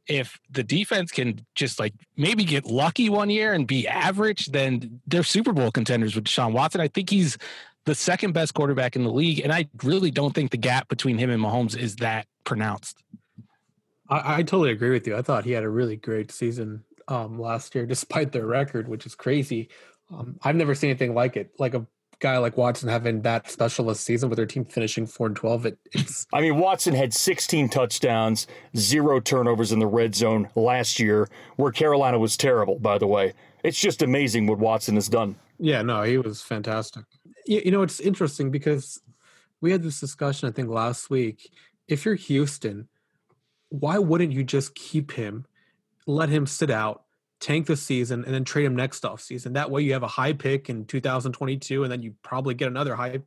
If 0.08 0.40
the 0.50 0.64
defense 0.64 1.12
can 1.12 1.46
just 1.56 1.80
like 1.80 1.94
maybe 2.18 2.44
get 2.44 2.66
lucky 2.66 3.10
one 3.10 3.30
year 3.30 3.54
and 3.54 3.68
be 3.68 3.88
average, 3.88 4.48
then 4.48 5.02
they're 5.08 5.24
Super 5.24 5.54
Bowl 5.54 5.72
contenders 5.72 6.16
with 6.16 6.26
Deshaun 6.26 6.54
Watson. 6.54 6.82
I 6.82 6.88
think 6.88 7.10
he's 7.10 7.38
the 7.86 7.96
second 7.96 8.34
best 8.34 8.54
quarterback 8.54 8.96
in 8.96 9.04
the 9.04 9.12
league, 9.12 9.40
and 9.40 9.52
I 9.52 9.68
really 9.84 10.12
don't 10.12 10.34
think 10.34 10.52
the 10.52 10.58
gap 10.58 10.88
between 10.88 11.18
him 11.18 11.30
and 11.30 11.42
Mahomes 11.42 11.78
is 11.78 11.96
that 11.98 12.28
pronounced. 12.44 13.02
I, 14.10 14.38
I 14.38 14.44
totally 14.44 14.72
agree 14.72 14.92
with 14.92 15.08
you. 15.08 15.16
I 15.16 15.22
thought 15.22 15.46
he 15.46 15.52
had 15.52 15.64
a 15.64 15.70
really 15.70 15.96
great 15.96 16.32
season 16.32 16.84
um, 17.08 17.40
last 17.40 17.74
year, 17.74 17.86
despite 17.86 18.32
their 18.32 18.46
record, 18.46 18.88
which 18.88 19.06
is 19.06 19.16
crazy. 19.16 19.70
Um, 20.12 20.38
I've 20.44 20.56
never 20.56 20.76
seen 20.76 20.90
anything 20.90 21.14
like 21.16 21.38
it. 21.38 21.52
Like 21.58 21.74
a 21.74 21.86
guy 22.22 22.38
like 22.38 22.56
Watson 22.56 22.88
having 22.88 23.22
that 23.24 23.50
specialist 23.50 24.06
season 24.06 24.30
with 24.30 24.38
their 24.38 24.46
team 24.46 24.64
finishing 24.64 25.06
four 25.06 25.28
and 25.28 25.36
twelve. 25.36 25.66
It, 25.66 25.78
it's. 25.92 26.26
I 26.34 26.42
mean, 26.42 26.58
Watson 26.58 26.94
had 26.94 27.14
16 27.14 27.70
touchdowns, 27.70 28.48
zero 28.78 29.20
turnovers 29.20 29.72
in 29.72 29.80
the 29.80 29.88
red 29.88 30.16
zone 30.16 30.50
last 30.56 31.00
year, 31.00 31.28
where 31.58 31.72
Carolina 31.72 32.20
was 32.20 32.38
terrible. 32.38 32.80
By 32.80 32.98
the 32.98 33.08
way, 33.08 33.34
it's 33.64 33.80
just 33.80 34.02
amazing 34.02 34.48
what 34.48 34.60
Watson 34.60 34.96
has 34.96 35.10
done. 35.10 35.36
Yeah, 35.60 35.82
no, 35.82 36.04
he 36.04 36.18
was 36.18 36.42
fantastic. 36.42 37.04
You, 37.46 37.62
you 37.66 37.72
know, 37.72 37.82
it's 37.82 38.00
interesting 38.00 38.52
because 38.52 39.02
we 39.60 39.72
had 39.72 39.84
this 39.84 40.00
discussion 40.00 40.48
I 40.48 40.52
think 40.52 40.70
last 40.70 41.10
week. 41.10 41.52
If 41.88 42.06
you're 42.06 42.16
Houston 42.16 42.88
why 43.72 43.98
wouldn't 43.98 44.34
you 44.34 44.44
just 44.44 44.76
keep 44.76 45.14
him, 45.14 45.46
let 46.06 46.30
him 46.30 46.46
sit 46.46 46.70
out, 46.70 47.04
tank 47.42 47.68
the 47.68 47.76
season, 47.76 48.24
and 48.24 48.34
then 48.34 48.46
trade 48.46 48.66
him 48.66 48.76
next 48.76 49.04
off 49.04 49.22
season? 49.22 49.54
That 49.54 49.70
way 49.70 49.82
you 49.82 49.94
have 49.94 50.04
a 50.04 50.08
high 50.08 50.34
pick 50.34 50.70
in 50.70 50.86
2022, 50.86 51.84
and 51.84 51.92
then 51.92 52.02
you 52.02 52.16
probably 52.24 52.54
get 52.54 52.70
another 52.70 52.96
high 52.96 53.22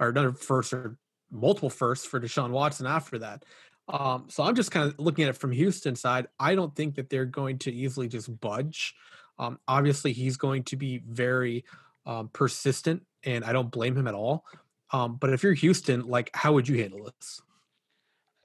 or 0.00 0.08
another 0.08 0.32
first 0.32 0.72
or 0.72 0.96
multiple 1.30 1.70
firsts 1.70 2.06
for 2.06 2.20
Deshaun 2.20 2.50
Watson 2.50 2.86
after 2.86 3.18
that. 3.18 3.44
Um, 3.88 4.24
so 4.28 4.42
I'm 4.42 4.54
just 4.54 4.70
kind 4.70 4.90
of 4.90 4.98
looking 4.98 5.24
at 5.24 5.30
it 5.30 5.36
from 5.36 5.52
Houston 5.52 5.94
side. 5.94 6.26
I 6.40 6.54
don't 6.54 6.74
think 6.74 6.96
that 6.96 7.10
they're 7.10 7.24
going 7.24 7.58
to 7.58 7.72
easily 7.72 8.08
just 8.08 8.40
budge. 8.40 8.94
Um, 9.38 9.58
obviously, 9.68 10.12
he's 10.12 10.36
going 10.36 10.64
to 10.64 10.76
be 10.76 11.02
very 11.06 11.64
um, 12.04 12.30
persistent, 12.32 13.02
and 13.24 13.44
I 13.44 13.52
don't 13.52 13.70
blame 13.70 13.96
him 13.96 14.06
at 14.06 14.14
all. 14.14 14.44
Um, 14.92 15.16
but 15.16 15.32
if 15.32 15.42
you're 15.42 15.52
Houston, 15.52 16.06
like, 16.06 16.30
how 16.34 16.52
would 16.52 16.68
you 16.68 16.80
handle 16.80 17.04
this? 17.04 17.42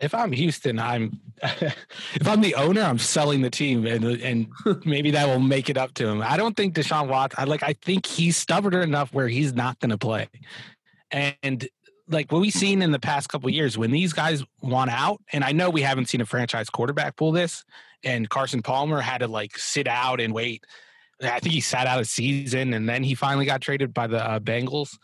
If 0.02 0.16
I'm 0.16 0.32
Houston, 0.32 0.80
I'm 0.80 1.20
if 1.44 2.28
I'm 2.28 2.42
the 2.42 2.56
owner, 2.56 2.82
I'm 2.82 2.98
selling 2.98 3.42
the 3.42 3.50
team, 3.50 3.86
and 3.86 4.04
and 4.04 4.48
maybe 4.86 5.12
that 5.12 5.28
will 5.28 5.40
make 5.40 5.70
it 5.70 5.78
up 5.78 5.94
to 5.96 6.08
him. 6.08 6.22
I 6.22 6.38
don't 6.38 6.56
think 6.58 6.76
Deshaun 6.76 7.08
Watson. 7.08 7.40
I 7.40 7.46
like. 7.46 7.64
I 7.64 7.74
think 7.74 8.06
he's 8.06 8.36
stubborn 8.36 8.76
enough 8.76 9.14
where 9.14 9.28
he's 9.28 9.54
not 9.54 9.80
going 9.80 9.92
to 9.92 9.98
play, 9.98 10.28
and 11.12 11.68
like 12.08 12.32
what 12.32 12.42
we've 12.42 12.54
seen 12.54 12.82
in 12.82 12.92
the 12.92 13.00
past 13.00 13.30
couple 13.30 13.50
years, 13.50 13.78
when 13.78 13.92
these 13.92 14.14
guys 14.14 14.44
want 14.62 14.92
out, 14.92 15.22
and 15.32 15.44
I 15.44 15.52
know 15.52 15.70
we 15.70 15.82
haven't 15.82 16.08
seen 16.08 16.22
a 16.22 16.26
franchise 16.26 16.70
quarterback 16.70 17.16
pull 17.16 17.32
this, 17.32 17.64
and 18.04 18.30
Carson 18.30 18.62
Palmer 18.62 19.00
had 19.00 19.20
to 19.20 19.28
like 19.28 19.58
sit 19.58 19.88
out 19.88 20.20
and 20.20 20.34
wait. 20.34 20.66
I 21.22 21.40
think 21.40 21.54
he 21.54 21.62
sat 21.62 21.86
out 21.86 22.02
a 22.02 22.06
season, 22.06 22.74
and 22.74 22.90
then 22.90 23.04
he 23.04 23.14
finally 23.14 23.46
got 23.46 23.62
traded 23.62 23.94
by 23.94 24.08
the 24.08 24.24
uh, 24.24 24.40
Bengals. 24.40 24.98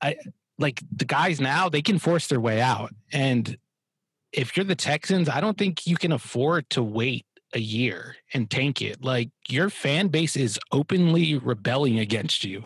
I 0.00 0.16
like 0.58 0.82
the 0.94 1.06
guys 1.06 1.40
now; 1.40 1.68
they 1.68 1.82
can 1.82 1.98
force 1.98 2.26
their 2.26 2.40
way 2.40 2.60
out, 2.60 2.92
and 3.12 3.56
if 4.32 4.56
you're 4.56 4.64
the 4.64 4.74
Texans, 4.74 5.28
I 5.28 5.40
don't 5.40 5.58
think 5.58 5.86
you 5.86 5.96
can 5.96 6.12
afford 6.12 6.68
to 6.70 6.82
wait 6.82 7.26
a 7.54 7.60
year 7.60 8.16
and 8.32 8.50
tank 8.50 8.80
it. 8.80 9.04
Like 9.04 9.30
your 9.48 9.68
fan 9.70 10.08
base 10.08 10.36
is 10.36 10.58
openly 10.70 11.36
rebelling 11.36 11.98
against 11.98 12.44
you. 12.44 12.64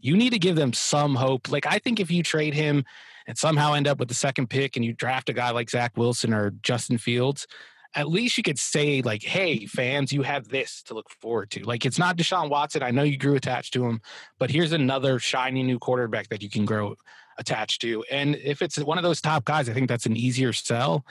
You 0.00 0.16
need 0.16 0.30
to 0.30 0.38
give 0.38 0.56
them 0.56 0.72
some 0.72 1.14
hope. 1.14 1.50
Like 1.50 1.66
I 1.66 1.78
think 1.78 2.00
if 2.00 2.10
you 2.10 2.22
trade 2.22 2.54
him 2.54 2.84
and 3.26 3.38
somehow 3.38 3.74
end 3.74 3.86
up 3.86 3.98
with 3.98 4.08
the 4.08 4.14
second 4.14 4.50
pick 4.50 4.76
and 4.76 4.84
you 4.84 4.92
draft 4.92 5.28
a 5.28 5.32
guy 5.32 5.50
like 5.50 5.70
Zach 5.70 5.96
Wilson 5.96 6.34
or 6.34 6.50
Justin 6.62 6.98
Fields, 6.98 7.46
at 7.94 8.08
least 8.08 8.36
you 8.36 8.42
could 8.42 8.58
say 8.58 9.02
like, 9.02 9.22
"Hey, 9.22 9.66
fans, 9.66 10.12
you 10.12 10.22
have 10.22 10.48
this 10.48 10.82
to 10.82 10.94
look 10.94 11.08
forward 11.22 11.50
to." 11.52 11.62
Like 11.62 11.86
it's 11.86 11.98
not 11.98 12.16
Deshaun 12.16 12.50
Watson. 12.50 12.82
I 12.82 12.90
know 12.90 13.04
you 13.04 13.16
grew 13.16 13.36
attached 13.36 13.72
to 13.74 13.86
him, 13.86 14.00
but 14.38 14.50
here's 14.50 14.72
another 14.72 15.20
shiny 15.20 15.62
new 15.62 15.78
quarterback 15.78 16.28
that 16.28 16.42
you 16.42 16.50
can 16.50 16.64
grow 16.64 16.96
attached 17.38 17.80
to. 17.82 18.04
And 18.10 18.36
if 18.36 18.62
it's 18.62 18.78
one 18.78 18.98
of 18.98 19.04
those 19.04 19.20
top 19.20 19.44
guys, 19.44 19.68
I 19.68 19.72
think 19.72 19.88
that's 19.88 20.06
an 20.06 20.16
easier 20.16 20.52
sell. 20.52 21.04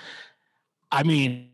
I 0.92 1.03
mean, 1.03 1.50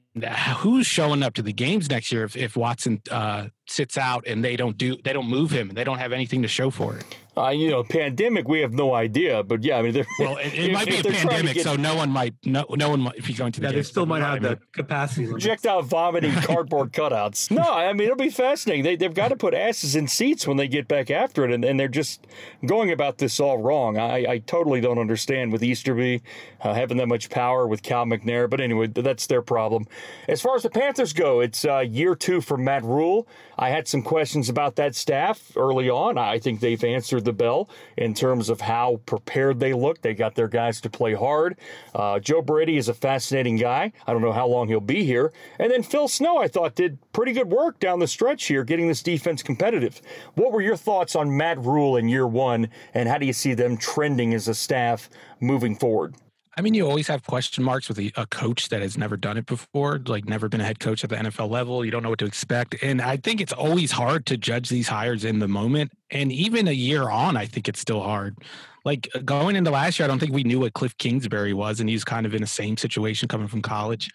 who's 0.57 0.87
showing 0.87 1.23
up 1.23 1.33
to 1.35 1.41
the 1.41 1.53
games 1.53 1.89
next 1.89 2.11
year 2.11 2.23
if, 2.23 2.35
if 2.35 2.57
Watson 2.57 3.01
uh, 3.09 3.47
sits 3.67 3.97
out 3.97 4.25
and 4.27 4.43
they 4.43 4.55
don't 4.55 4.77
do 4.77 4.97
they 5.03 5.13
don't 5.13 5.29
move 5.29 5.51
him 5.51 5.69
and 5.69 5.77
they 5.77 5.83
don't 5.83 5.99
have 5.99 6.11
anything 6.11 6.41
to 6.41 6.47
show 6.47 6.69
for 6.69 6.97
it? 6.97 7.05
Uh, 7.39 7.51
you 7.51 7.69
know, 7.69 7.83
pandemic, 7.83 8.49
we 8.49 8.59
have 8.59 8.73
no 8.73 8.93
idea, 8.93 9.41
but 9.43 9.63
yeah, 9.63 9.77
I 9.77 9.81
mean, 9.81 9.93
well, 10.19 10.35
it, 10.37 10.47
it 10.47 10.65
if, 10.65 10.73
might 10.73 10.87
be 10.87 10.97
a 10.97 11.03
pandemic, 11.03 11.53
get, 11.53 11.63
so 11.63 11.77
no 11.77 11.95
one 11.95 12.09
might, 12.09 12.33
no, 12.43 12.65
no 12.71 12.89
one 12.89 12.99
might, 12.99 13.15
if 13.15 13.29
you're 13.29 13.37
going 13.37 13.53
to 13.53 13.61
the 13.61 13.67
yeah, 13.67 13.73
they 13.73 13.83
still 13.83 14.05
might 14.05 14.21
have 14.21 14.41
the 14.41 14.59
capacity. 14.73 15.25
Projectile 15.25 15.81
vomiting 15.83 16.33
cardboard 16.41 16.91
cutouts. 16.91 17.49
No, 17.49 17.63
I 17.63 17.93
mean, 17.93 18.03
it'll 18.03 18.17
be 18.17 18.29
fascinating. 18.29 18.83
They, 18.83 18.97
they've 18.97 19.13
got 19.13 19.29
to 19.29 19.37
put 19.37 19.53
asses 19.53 19.95
in 19.95 20.09
seats 20.09 20.45
when 20.45 20.57
they 20.57 20.67
get 20.67 20.89
back 20.89 21.09
after 21.09 21.45
it, 21.45 21.51
and, 21.51 21.63
and 21.63 21.79
they're 21.79 21.87
just 21.87 22.27
going 22.65 22.91
about 22.91 23.19
this 23.19 23.39
all 23.39 23.57
wrong. 23.57 23.97
I, 23.97 24.25
I 24.25 24.37
totally 24.39 24.81
don't 24.81 24.99
understand 24.99 25.53
with 25.53 25.63
Easterby 25.63 26.21
uh, 26.61 26.73
having 26.73 26.97
that 26.97 27.07
much 27.07 27.29
power 27.29 27.67
with 27.67 27.83
Cal 27.83 28.03
McNair, 28.03 28.49
but 28.49 28.59
anyway, 28.59 28.87
that's 28.87 29.27
their 29.27 29.41
problem. 29.41 29.85
As 30.27 30.41
far 30.41 30.57
as 30.57 30.63
the 30.63 30.69
Panthers 30.69 31.13
go, 31.13 31.39
it's 31.39 31.63
uh, 31.63 31.79
year 31.79 32.15
two 32.15 32.41
for 32.41 32.57
Matt 32.57 32.83
Rhule. 32.83 33.27
I 33.57 33.69
had 33.69 33.87
some 33.87 34.01
questions 34.01 34.49
about 34.49 34.75
that 34.75 34.95
staff 34.95 35.51
early 35.55 35.89
on. 35.89 36.17
I 36.17 36.39
think 36.39 36.59
they've 36.59 36.83
answered 36.83 37.28
the 37.29 37.33
bell 37.33 37.69
in 37.95 38.15
terms 38.15 38.49
of 38.49 38.61
how 38.61 38.99
prepared 39.05 39.59
they 39.59 39.73
look. 39.73 40.01
They 40.01 40.15
got 40.15 40.33
their 40.33 40.47
guys 40.47 40.81
to 40.81 40.89
play 40.89 41.13
hard. 41.13 41.57
Uh, 41.93 42.17
Joe 42.19 42.41
Brady 42.41 42.77
is 42.77 42.89
a 42.89 42.93
fascinating 42.95 43.57
guy. 43.57 43.93
I 44.07 44.13
don't 44.13 44.23
know 44.23 44.31
how 44.31 44.47
long 44.47 44.67
he'll 44.67 44.79
be 44.79 45.05
here. 45.05 45.31
And 45.59 45.71
then 45.71 45.83
Phil 45.83 46.07
Snow, 46.07 46.37
I 46.37 46.47
thought, 46.47 46.73
did 46.73 46.97
pretty 47.13 47.33
good 47.33 47.49
work 47.49 47.79
down 47.79 47.99
the 47.99 48.07
stretch 48.07 48.45
here, 48.45 48.63
getting 48.63 48.87
this 48.87 49.03
defense 49.03 49.43
competitive. 49.43 50.01
What 50.33 50.51
were 50.51 50.61
your 50.61 50.75
thoughts 50.75 51.15
on 51.15 51.37
Matt 51.37 51.59
Rhule 51.59 51.95
in 51.95 52.09
year 52.09 52.25
one, 52.25 52.69
and 52.95 53.07
how 53.07 53.19
do 53.19 53.27
you 53.27 53.33
see 53.33 53.53
them 53.53 53.77
trending 53.77 54.33
as 54.33 54.47
a 54.47 54.55
staff 54.55 55.09
moving 55.39 55.75
forward? 55.75 56.15
I 56.57 56.61
mean, 56.61 56.73
you 56.73 56.87
always 56.87 57.07
have 57.07 57.23
question 57.25 57.63
marks 57.63 57.87
with 57.87 57.99
a, 57.99 58.11
a, 58.15 58.25
coach 58.25 58.69
that 58.69 58.81
has 58.81 58.97
never 58.97 59.15
done 59.15 59.37
it 59.37 59.45
before, 59.45 60.01
like 60.07 60.27
never 60.27 60.49
been 60.49 60.59
a 60.59 60.65
head 60.65 60.79
coach 60.79 61.03
at 61.03 61.09
the 61.09 61.15
NFL 61.15 61.49
level. 61.49 61.85
You 61.85 61.91
don't 61.91 62.03
know 62.03 62.09
what 62.09 62.19
to 62.19 62.25
expect. 62.25 62.75
And 62.81 63.01
I 63.01 63.17
think 63.17 63.39
it's 63.39 63.53
always 63.53 63.91
hard 63.91 64.25
to 64.25 64.37
judge 64.37 64.67
these 64.67 64.87
hires 64.87 65.23
in 65.23 65.39
the 65.39 65.47
moment. 65.47 65.91
And 66.11 66.31
even 66.31 66.67
a 66.67 66.73
year 66.73 67.09
on, 67.09 67.37
I 67.37 67.45
think 67.45 67.69
it's 67.69 67.79
still 67.79 68.01
hard. 68.01 68.37
Like 68.83 69.07
uh, 69.13 69.19
going 69.19 69.55
into 69.55 69.71
last 69.71 69.99
year, 69.99 70.05
I 70.05 70.07
don't 70.07 70.19
think 70.19 70.33
we 70.33 70.43
knew 70.43 70.59
what 70.59 70.73
Cliff 70.73 70.97
Kingsbury 70.97 71.53
was, 71.53 71.79
and 71.79 71.89
he's 71.89 72.03
kind 72.03 72.25
of 72.25 72.33
in 72.33 72.41
the 72.41 72.47
same 72.47 72.77
situation 72.77 73.27
coming 73.27 73.47
from 73.47 73.61
college. 73.61 74.09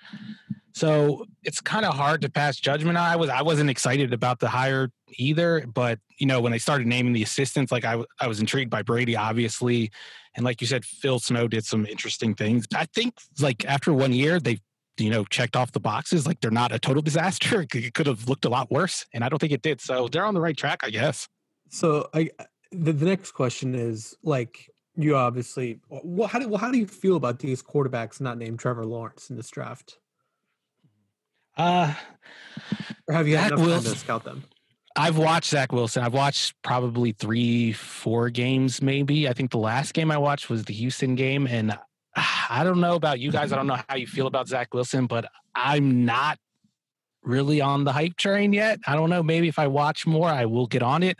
So 0.75 1.25
it's 1.45 1.61
kind 1.61 1.85
of 1.85 1.95
hard 1.95 2.21
to 2.23 2.31
pass 2.31 2.57
judgment. 2.57 2.99
I 2.99 3.14
was 3.14 3.31
I 3.31 3.43
wasn't 3.43 3.71
excited 3.71 4.12
about 4.12 4.40
the 4.40 4.49
hire 4.49 4.90
either, 5.12 5.64
but 5.73 6.00
you 6.19 6.26
know 6.26 6.40
when 6.40 6.50
they 6.50 6.59
started 6.59 6.88
naming 6.88 7.12
the 7.12 7.23
assistants, 7.23 7.71
like 7.71 7.85
I 7.85 8.02
I 8.21 8.26
was 8.26 8.40
intrigued 8.40 8.71
by 8.71 8.83
Brady, 8.83 9.16
obviously, 9.16 9.93
and 10.35 10.45
like 10.45 10.61
you 10.61 10.66
said, 10.66 10.85
Phil 10.85 11.21
Snow 11.21 11.47
did 11.47 11.64
some 11.64 11.87
interesting 11.87 12.35
things. 12.35 12.66
I 12.75 12.87
think 12.87 13.14
like 13.40 13.64
after 13.64 13.93
one 13.93 14.12
year, 14.12 14.40
they 14.40 14.59
you 14.99 15.11
know 15.11 15.25
checked 15.25 15.54
off 15.54 15.71
the 15.71 15.81
boxes. 15.81 16.26
Like 16.26 16.40
they're 16.40 16.50
not 16.50 16.73
a 16.73 16.81
total 16.81 17.02
disaster. 17.11 17.64
It 17.73 17.95
could 17.95 18.09
have 18.09 18.28
looked 18.28 18.45
a 18.45 18.50
lot 18.50 18.69
worse, 18.73 19.07
and 19.14 19.23
I 19.23 19.28
don't 19.28 19.38
think 19.38 19.52
it 19.52 19.62
did. 19.62 19.81
So 19.81 20.09
they're 20.09 20.26
on 20.26 20.35
the 20.35 20.40
right 20.40 20.57
track, 20.57 20.81
I 20.83 20.90
guess. 20.90 21.28
So 21.71 22.09
I 22.12 22.31
the, 22.73 22.93
the 22.93 23.07
next 23.07 23.31
question 23.31 23.76
is 23.76 24.16
like 24.25 24.69
you 24.97 25.14
obviously 25.14 25.78
well 25.88 26.26
how 26.26 26.40
do 26.40 26.49
well, 26.49 26.59
how 26.59 26.73
do 26.73 26.78
you 26.78 26.87
feel 26.88 27.14
about 27.14 27.38
these 27.38 27.62
quarterbacks 27.62 28.21
not 28.21 28.38
named 28.38 28.59
Trevor 28.59 28.85
Lawrence 28.85 29.31
in 29.31 29.37
this 29.37 29.50
draft? 29.50 29.99
Uh, 31.57 31.95
or 33.09 33.15
have 33.15 33.29
you 33.29 33.37
had 33.37 33.53
enough 33.53 33.67
Wilson, 33.67 33.85
time 33.85 33.93
to 33.93 33.99
scout 33.99 34.25
them? 34.25 34.45
I've 34.97 35.19
watched 35.19 35.51
Zach 35.51 35.73
Wilson. 35.73 36.03
I've 36.03 36.15
watched 36.15 36.55
probably 36.63 37.13
three, 37.13 37.73
four 37.73 38.31
games, 38.31 38.81
maybe. 38.81 39.29
I 39.29 39.33
think 39.33 39.51
the 39.51 39.59
last 39.59 39.93
game 39.93 40.11
I 40.11 40.19
watched 40.19 40.49
was 40.49 40.65
the 40.65 40.73
Houston 40.75 41.15
game, 41.15 41.47
and 41.47 41.77
I 42.17 42.63
don't 42.65 42.81
know 42.81 42.95
about 42.95 43.19
you 43.19 43.33
guys. 43.33 43.53
I 43.53 43.57
don't 43.57 43.67
know 43.67 43.79
how 43.89 43.97
you 43.97 44.07
feel 44.07 44.27
about 44.27 44.49
Zach 44.49 44.73
Wilson, 44.73 45.07
but 45.07 45.31
I'm 45.55 46.05
not 46.05 46.39
really 47.23 47.61
on 47.61 47.85
the 47.85 47.93
hype 47.93 48.17
train 48.17 48.53
yet. 48.53 48.79
I 48.87 48.95
don't 48.95 49.11
know. 49.11 49.23
Maybe 49.23 49.49
if 49.49 49.59
I 49.59 49.67
watch 49.67 50.07
more, 50.07 50.29
I 50.29 50.45
will 50.45 50.67
get 50.67 50.83
on 50.83 51.03
it. 51.03 51.19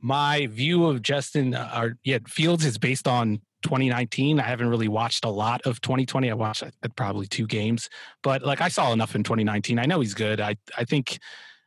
My 0.00 0.46
view 0.46 0.86
of 0.86 1.02
Justin 1.02 1.54
uh, 1.54 1.72
or 1.76 1.96
yeah, 2.04 2.18
Fields 2.26 2.64
is 2.64 2.78
based 2.78 3.08
on 3.08 3.40
2019. 3.64 4.38
I 4.38 4.42
haven't 4.44 4.68
really 4.68 4.88
watched 4.88 5.24
a 5.24 5.30
lot 5.30 5.62
of 5.62 5.80
2020. 5.80 6.30
I 6.30 6.34
watched 6.34 6.62
probably 6.94 7.26
two 7.26 7.46
games, 7.46 7.88
but 8.22 8.42
like 8.42 8.60
I 8.60 8.68
saw 8.68 8.92
enough 8.92 9.16
in 9.16 9.24
2019. 9.24 9.80
I 9.80 9.86
know 9.86 10.00
he's 10.00 10.14
good. 10.14 10.40
I 10.40 10.56
I 10.76 10.84
think 10.84 11.18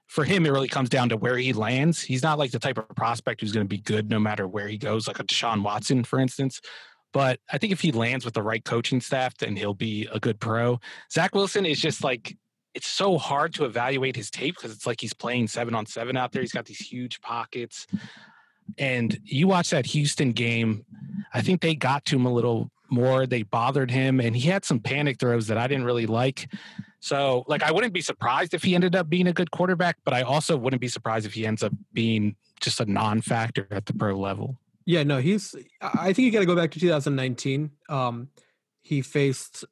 for 0.06 0.24
him 0.24 0.46
it 0.46 0.52
really 0.52 0.70
comes 0.70 0.90
down 0.90 1.10
to 1.10 1.18
where 1.18 1.38
he 1.38 1.52
lands. 1.52 2.02
He's 2.02 2.24
not 2.24 2.40
like 2.40 2.52
the 2.52 2.60
type 2.60 2.78
of 2.78 2.88
prospect 2.96 3.42
who's 3.42 3.52
going 3.52 3.66
to 3.66 3.70
be 3.70 3.82
good 3.82 4.10
no 4.10 4.20
matter 4.20 4.48
where 4.48 4.68
he 4.68 4.78
goes, 4.78 5.08
like 5.08 5.20
a 5.20 5.24
Deshaun 5.24 5.64
Watson, 5.64 6.06
for 6.06 6.20
instance. 6.20 6.62
But 7.12 7.40
I 7.52 7.58
think 7.58 7.74
if 7.74 7.82
he 7.82 7.92
lands 7.92 8.24
with 8.24 8.34
the 8.34 8.44
right 8.44 8.64
coaching 8.64 9.02
staff, 9.02 9.36
then 9.38 9.56
he'll 9.56 9.74
be 9.74 10.08
a 10.14 10.20
good 10.20 10.40
pro. 10.40 10.80
Zach 11.12 11.36
Wilson 11.36 11.66
is 11.66 11.82
just 11.82 12.04
like 12.04 12.38
it's 12.74 12.88
so 12.88 13.18
hard 13.18 13.56
to 13.56 13.66
evaluate 13.66 14.16
his 14.16 14.30
tape 14.30 14.56
because 14.56 14.72
it's 14.72 14.86
like 14.86 15.02
he's 15.02 15.14
playing 15.14 15.48
seven 15.48 15.74
on 15.74 15.86
seven 15.86 16.16
out 16.16 16.32
there. 16.32 16.44
He's 16.44 16.52
got 16.52 16.66
these 16.66 16.78
huge 16.78 17.20
pockets. 17.22 17.88
And 18.78 19.20
you 19.24 19.48
watch 19.48 19.70
that 19.72 19.86
Houston 19.88 20.32
game, 20.32 20.86
I 21.34 21.42
think 21.42 21.62
they 21.62 21.76
got 21.76 22.06
to 22.06 22.16
him 22.16 22.26
a 22.26 22.34
little 22.34 22.70
more. 22.90 23.26
They 23.26 23.44
bothered 23.44 23.92
him, 23.92 24.20
and 24.20 24.36
he 24.36 24.48
had 24.50 24.66
some 24.66 24.80
panic 24.80 25.20
throws 25.20 25.48
that 25.48 25.58
I 25.58 25.68
didn't 25.68 25.86
really 25.86 26.06
like. 26.06 26.50
So, 27.00 27.44
like, 27.48 27.64
I 27.64 27.72
wouldn't 27.72 27.94
be 27.94 28.02
surprised 28.02 28.54
if 28.54 28.64
he 28.64 28.76
ended 28.76 28.96
up 28.96 29.10
being 29.10 29.28
a 29.28 29.34
good 29.34 29.52
quarterback, 29.52 29.98
but 30.04 30.14
I 30.14 30.24
also 30.24 30.58
wouldn't 30.58 30.82
be 30.82 30.88
surprised 30.88 31.26
if 31.26 31.34
he 31.34 31.46
ends 31.46 31.64
up 31.64 31.74
being 31.94 32.36
just 32.60 32.80
a 32.80 32.86
non 32.86 33.22
factor 33.22 33.68
at 33.72 33.86
the 33.86 33.94
pro 33.94 34.18
level. 34.18 34.58
Yeah, 34.86 35.04
no, 35.04 35.20
he's, 35.20 35.54
I 35.82 36.14
think 36.14 36.26
you 36.26 36.32
got 36.32 36.40
to 36.40 36.46
go 36.46 36.56
back 36.56 36.72
to 36.72 36.80
2019. 36.80 37.72
Um, 37.90 38.30
he 38.82 39.02
faced, 39.02 39.66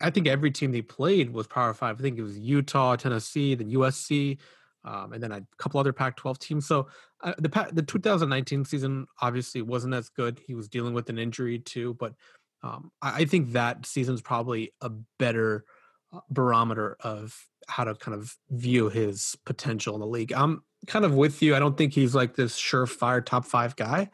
I 0.00 0.10
think 0.10 0.28
every 0.28 0.52
team 0.52 0.70
they 0.70 0.80
played 0.80 1.32
was 1.32 1.48
Power 1.48 1.74
Five. 1.74 1.98
I 1.98 2.02
think 2.02 2.18
it 2.18 2.22
was 2.22 2.38
Utah, 2.38 2.94
Tennessee, 2.96 3.54
then 3.56 3.70
USC 3.72 4.38
um, 4.84 5.12
and 5.12 5.22
then 5.22 5.32
a 5.32 5.42
couple 5.58 5.80
other 5.80 5.92
Pac-12 5.92 6.38
teams. 6.38 6.66
So 6.66 6.88
uh, 7.22 7.34
the 7.38 7.68
the 7.72 7.82
2019 7.82 8.64
season 8.64 9.06
obviously 9.20 9.62
wasn't 9.62 9.94
as 9.94 10.08
good. 10.08 10.40
He 10.46 10.54
was 10.54 10.68
dealing 10.68 10.94
with 10.94 11.10
an 11.10 11.18
injury 11.18 11.58
too, 11.58 11.94
but 11.98 12.14
um, 12.62 12.90
I, 13.00 13.22
I, 13.22 13.24
think 13.24 13.52
that 13.52 13.86
season's 13.86 14.20
probably 14.20 14.72
a 14.80 14.90
better 15.18 15.64
uh, 16.12 16.20
barometer 16.30 16.96
of 17.00 17.34
how 17.68 17.84
to 17.84 17.94
kind 17.94 18.14
of 18.14 18.36
view 18.50 18.88
his 18.88 19.36
potential 19.46 19.94
in 19.94 20.00
the 20.00 20.06
league. 20.06 20.32
I'm 20.32 20.62
kind 20.86 21.04
of 21.04 21.14
with 21.14 21.42
you. 21.42 21.54
I 21.54 21.58
don't 21.58 21.76
think 21.76 21.94
he's 21.94 22.14
like 22.14 22.36
this 22.36 22.58
surefire 22.58 23.24
top 23.24 23.44
five 23.44 23.76
guy. 23.76 24.10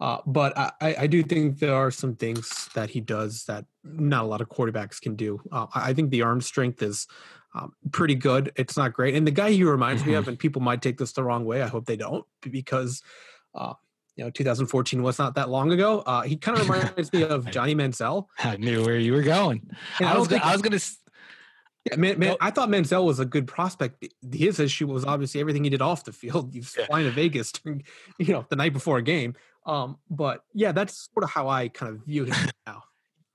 Uh, 0.00 0.18
but 0.26 0.56
I, 0.56 0.94
I, 1.00 1.06
do 1.08 1.24
think 1.24 1.58
there 1.58 1.74
are 1.74 1.90
some 1.90 2.14
things 2.14 2.68
that 2.74 2.88
he 2.88 3.00
does 3.00 3.44
that 3.46 3.64
not 3.82 4.24
a 4.24 4.28
lot 4.28 4.40
of 4.40 4.48
quarterbacks 4.48 5.00
can 5.00 5.16
do. 5.16 5.40
Uh, 5.50 5.66
I 5.74 5.92
think 5.92 6.10
the 6.10 6.22
arm 6.22 6.40
strength 6.40 6.80
is 6.82 7.08
um, 7.58 7.72
pretty 7.92 8.14
good. 8.14 8.52
It's 8.56 8.76
not 8.76 8.92
great. 8.92 9.14
And 9.14 9.26
the 9.26 9.30
guy 9.30 9.50
he 9.50 9.64
reminds 9.64 10.02
mm-hmm. 10.02 10.10
me 10.10 10.16
of, 10.16 10.22
mm-hmm. 10.24 10.30
and 10.30 10.38
people 10.38 10.62
might 10.62 10.82
take 10.82 10.98
this 10.98 11.12
the 11.12 11.24
wrong 11.24 11.44
way. 11.44 11.62
I 11.62 11.68
hope 11.68 11.86
they 11.86 11.96
don't, 11.96 12.24
because 12.42 13.02
uh, 13.54 13.74
you 14.16 14.24
know 14.24 14.30
2014 14.30 15.02
was 15.02 15.18
not 15.18 15.34
that 15.34 15.48
long 15.48 15.72
ago. 15.72 16.00
Uh, 16.00 16.22
he 16.22 16.36
kind 16.36 16.58
of 16.58 16.68
reminds 16.70 17.12
me 17.12 17.22
of 17.22 17.50
Johnny 17.50 17.74
Manziel. 17.74 18.26
I 18.38 18.56
knew 18.56 18.84
where 18.84 18.98
you 18.98 19.12
were 19.12 19.22
going. 19.22 19.70
I, 20.00 20.04
I 20.04 20.18
was 20.18 20.32
I 20.32 20.52
was 20.52 20.62
gonna. 20.62 20.78
Yeah, 21.84 21.96
man, 21.96 22.18
man, 22.18 22.36
I 22.40 22.50
thought 22.50 22.68
Manziel 22.68 23.04
was 23.04 23.18
a 23.18 23.24
good 23.24 23.46
prospect. 23.46 24.04
His 24.30 24.60
issue 24.60 24.86
was 24.88 25.06
obviously 25.06 25.40
everything 25.40 25.64
he 25.64 25.70
did 25.70 25.80
off 25.80 26.04
the 26.04 26.12
field. 26.12 26.50
He's 26.52 26.74
yeah. 26.78 26.86
flying 26.86 27.06
to 27.06 27.10
Vegas, 27.10 27.52
during, 27.52 27.84
you 28.18 28.32
know, 28.32 28.44
the 28.50 28.56
night 28.56 28.74
before 28.74 28.98
a 28.98 29.02
game. 29.02 29.34
Um, 29.64 29.96
but 30.10 30.42
yeah, 30.52 30.72
that's 30.72 31.08
sort 31.14 31.24
of 31.24 31.30
how 31.30 31.48
I 31.48 31.68
kind 31.68 31.94
of 31.94 32.04
view 32.04 32.24
him 32.24 32.34
now. 32.66 32.84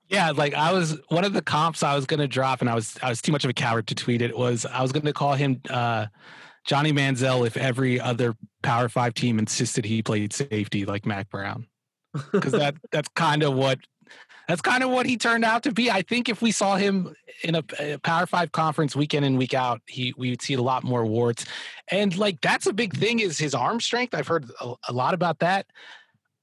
Yeah, 0.08 0.30
like 0.30 0.54
I 0.54 0.72
was 0.72 0.98
one 1.08 1.24
of 1.24 1.32
the 1.32 1.42
comps 1.42 1.82
I 1.82 1.94
was 1.94 2.06
gonna 2.06 2.28
drop, 2.28 2.60
and 2.60 2.68
I 2.68 2.74
was 2.74 2.96
I 3.02 3.08
was 3.08 3.22
too 3.22 3.32
much 3.32 3.44
of 3.44 3.50
a 3.50 3.54
coward 3.54 3.86
to 3.88 3.94
tweet 3.94 4.22
it. 4.22 4.36
Was 4.36 4.66
I 4.66 4.82
was 4.82 4.92
gonna 4.92 5.12
call 5.12 5.34
him 5.34 5.60
uh, 5.70 6.06
Johnny 6.64 6.92
Manziel 6.92 7.46
if 7.46 7.56
every 7.56 8.00
other 8.00 8.34
Power 8.62 8.88
Five 8.88 9.14
team 9.14 9.38
insisted 9.38 9.84
he 9.84 10.02
played 10.02 10.32
safety 10.32 10.84
like 10.84 11.06
Mac 11.06 11.30
Brown, 11.30 11.66
because 12.32 12.52
that 12.52 12.74
that's 12.92 13.08
kind 13.14 13.42
of 13.42 13.54
what 13.54 13.78
that's 14.46 14.60
kind 14.60 14.82
of 14.82 14.90
what 14.90 15.06
he 15.06 15.16
turned 15.16 15.44
out 15.44 15.62
to 15.62 15.72
be. 15.72 15.90
I 15.90 16.02
think 16.02 16.28
if 16.28 16.42
we 16.42 16.52
saw 16.52 16.76
him 16.76 17.14
in 17.42 17.54
a, 17.54 17.62
a, 17.78 17.98
Power 17.98 18.26
Five 18.26 18.52
conference 18.52 18.94
week 18.94 19.14
in 19.14 19.24
and 19.24 19.38
week 19.38 19.54
out, 19.54 19.80
he 19.86 20.12
we 20.18 20.30
would 20.30 20.42
see 20.42 20.54
a 20.54 20.62
lot 20.62 20.84
more 20.84 21.06
warts. 21.06 21.46
And 21.90 22.16
like 22.16 22.40
that's 22.42 22.66
a 22.66 22.72
big 22.72 22.94
thing 22.94 23.20
is 23.20 23.38
his 23.38 23.54
arm 23.54 23.80
strength. 23.80 24.14
I've 24.14 24.28
heard 24.28 24.50
a, 24.60 24.74
a 24.88 24.92
lot 24.92 25.14
about 25.14 25.38
that. 25.38 25.66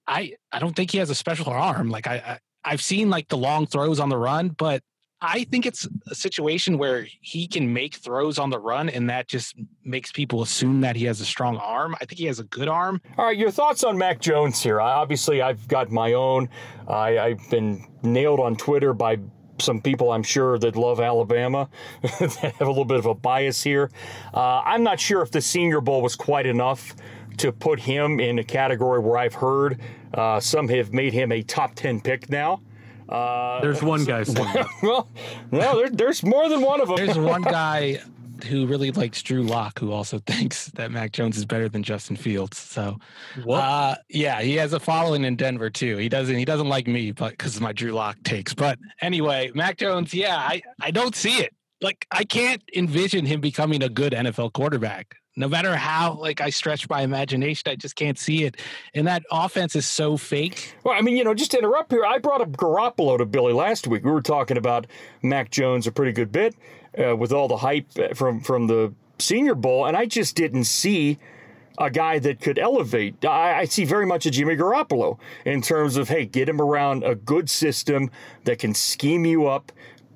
I 0.08 0.34
I 0.52 0.60
don't 0.60 0.76
think 0.76 0.92
he 0.92 0.98
has 0.98 1.12
a 1.12 1.16
special 1.16 1.48
arm. 1.48 1.90
Like 1.90 2.08
I, 2.08 2.40
I've 2.64 2.82
seen 2.82 3.10
like 3.10 3.28
the 3.28 3.38
long 3.38 3.66
throws 3.66 4.00
on 4.00 4.10
the 4.10 4.18
run, 4.18 4.50
but 4.50 4.84
I 5.24 5.44
think 5.46 5.68
it's 5.68 5.88
a 6.10 6.16
situation 6.16 6.80
where 6.80 7.06
he 7.22 7.48
can 7.48 7.72
make 7.72 7.96
throws 7.96 8.40
on 8.40 8.50
the 8.50 8.60
run, 8.60 8.90
and 8.90 9.08
that 9.12 9.28
just 9.28 9.56
makes 9.84 10.12
people 10.12 10.42
assume 10.42 10.82
that 10.82 10.96
he 10.96 11.06
has 11.06 11.22
a 11.22 11.26
strong 11.26 11.58
arm. 11.58 11.96
I 12.02 12.06
think 12.06 12.18
he 12.18 12.26
has 12.26 12.40
a 12.40 12.44
good 12.46 12.68
arm. 12.68 13.02
All 13.20 13.26
right, 13.26 13.38
your 13.38 13.52
thoughts 13.52 13.84
on 13.84 14.00
Mac 14.00 14.20
Jones 14.20 14.64
here? 14.64 14.82
Obviously, 14.82 15.42
I've 15.42 15.68
got 15.68 15.92
my 15.92 16.14
own. 16.14 16.50
I, 16.88 17.20
I've 17.20 17.50
been 17.52 17.86
nailed 18.02 18.40
on 18.40 18.56
Twitter 18.56 18.94
by 18.94 19.20
some 19.60 19.80
people 19.80 20.12
I'm 20.12 20.24
sure 20.24 20.58
that 20.58 20.76
love 20.76 21.00
Alabama 21.00 21.70
that 22.02 22.56
have 22.58 22.62
a 22.62 22.68
little 22.68 22.86
bit 22.86 22.98
of 22.98 23.06
a 23.06 23.14
bias 23.14 23.62
here. 23.62 23.92
Uh, 24.34 24.62
I'm 24.66 24.82
not 24.82 25.00
sure 25.00 25.22
if 25.22 25.30
the 25.30 25.42
Senior 25.42 25.82
Bowl 25.82 26.02
was 26.02 26.16
quite 26.16 26.48
enough 26.48 26.96
to 27.38 27.52
put 27.52 27.80
him 27.80 28.20
in 28.20 28.40
a 28.40 28.44
category 28.44 29.00
where 29.00 29.18
I've 29.18 29.34
heard 29.34 29.80
uh, 30.14 30.40
some 30.40 30.68
have 30.70 30.94
made 30.94 31.14
him 31.14 31.32
a 31.32 31.42
top 31.42 31.76
10 31.76 32.02
pick 32.02 32.30
now. 32.30 32.62
Uh, 33.10 33.60
there's 33.62 33.84
one 33.84 34.06
guy 34.06 34.24
saying 34.24 34.66
well, 34.84 35.10
no, 35.52 35.78
there, 35.78 35.90
there's 35.90 36.24
more 36.24 36.48
than 36.48 36.62
one 36.62 36.80
of 36.80 36.88
them. 36.88 36.96
There's 36.96 37.18
one 37.18 37.42
guy 37.42 38.00
who 38.46 38.66
really 38.66 38.92
likes 38.92 39.22
Drew 39.22 39.44
Lock, 39.44 39.80
who 39.80 39.92
also 39.92 40.20
thinks 40.26 40.68
that 40.72 40.92
Mac 40.92 41.12
Jones 41.12 41.38
is 41.38 41.46
better 41.46 41.70
than 41.70 41.84
Justin 41.84 42.16
Fields. 42.16 42.58
So, 42.58 42.98
uh, 43.50 43.96
yeah, 44.10 44.42
he 44.42 44.56
has 44.56 44.74
a 44.74 44.80
following 44.80 45.26
in 45.26 45.36
Denver 45.36 45.70
too. 45.70 45.98
He 45.98 46.10
doesn't 46.10 46.36
he 46.36 46.46
doesn't 46.46 46.70
like 46.70 46.88
me, 46.88 47.12
but 47.12 47.32
because 47.32 47.56
of 47.56 47.62
my 47.62 47.74
Drew 47.74 47.92
Lock 47.92 48.18
takes. 48.24 48.54
But 48.54 48.80
anyway, 49.02 49.52
Mac 49.54 49.78
Jones, 49.78 50.14
yeah, 50.14 50.38
I 50.38 50.62
I 50.80 50.92
don't 50.92 51.16
see 51.16 51.38
it. 51.40 51.54
Like 51.82 52.06
I 52.12 52.24
can't 52.24 52.62
envision 52.76 53.26
him 53.26 53.42
becoming 53.42 53.84
a 53.84 53.90
good 53.90 54.14
NFL 54.14 54.54
quarterback. 54.54 55.16
No 55.36 55.48
matter 55.48 55.76
how 55.76 56.14
like 56.14 56.42
I 56.42 56.50
stretch 56.50 56.90
my 56.90 57.02
imagination, 57.02 57.72
I 57.72 57.76
just 57.76 57.96
can't 57.96 58.20
see 58.20 58.44
it. 58.44 58.58
And 58.94 59.08
that 59.08 59.24
offense 59.32 59.76
is 59.76 59.86
so 59.86 60.18
fake. 60.18 60.76
Well, 60.84 60.94
I 60.98 61.02
mean, 61.02 61.16
you 61.16 61.24
know, 61.24 61.34
just 61.34 61.52
to 61.52 61.58
interrupt 61.58 61.92
here, 61.92 62.06
I 62.06 62.18
brought 62.18 62.42
up 62.42 62.50
Garoppolo 62.52 63.18
to 63.18 63.26
Billy 63.26 63.54
last 63.54 63.88
week. 63.88 64.04
We 64.04 64.12
were 64.12 64.22
talking 64.22 64.58
about 64.58 64.88
Mac 65.22 65.50
Jones 65.50 65.88
a 65.88 65.92
pretty 65.92 66.12
good 66.12 66.32
bit 66.32 66.56
uh, 66.98 67.16
with 67.16 67.32
all 67.32 67.48
the 67.48 67.58
hype 67.58 67.88
from 68.16 68.42
from 68.42 68.68
the 68.68 68.94
Senior 69.20 69.56
Bowl, 69.56 69.86
and 69.86 69.96
I 69.96 70.06
just 70.06 70.36
didn't 70.36 70.66
see 70.66 71.18
a 71.78 71.90
guy 71.90 72.20
that 72.20 72.42
could 72.42 72.60
elevate. 72.60 73.24
I, 73.26 73.60
I, 73.60 73.66
see 73.66 73.86
very 73.86 74.06
much 74.06 74.26
a 74.26 74.32
Jimmy 74.32 74.56
Garoppolo 74.56 75.18
in 75.46 75.62
terms 75.62 75.96
of 75.96 76.10
hey, 76.10 76.26
get 76.26 76.50
him 76.50 76.62
around 76.62 77.04
a 77.04 77.16
good 77.16 77.50
system 77.50 78.12
that 78.44 78.60
can 78.60 78.74
scheme 78.74 79.26
you 79.26 79.48
up, 79.48 79.72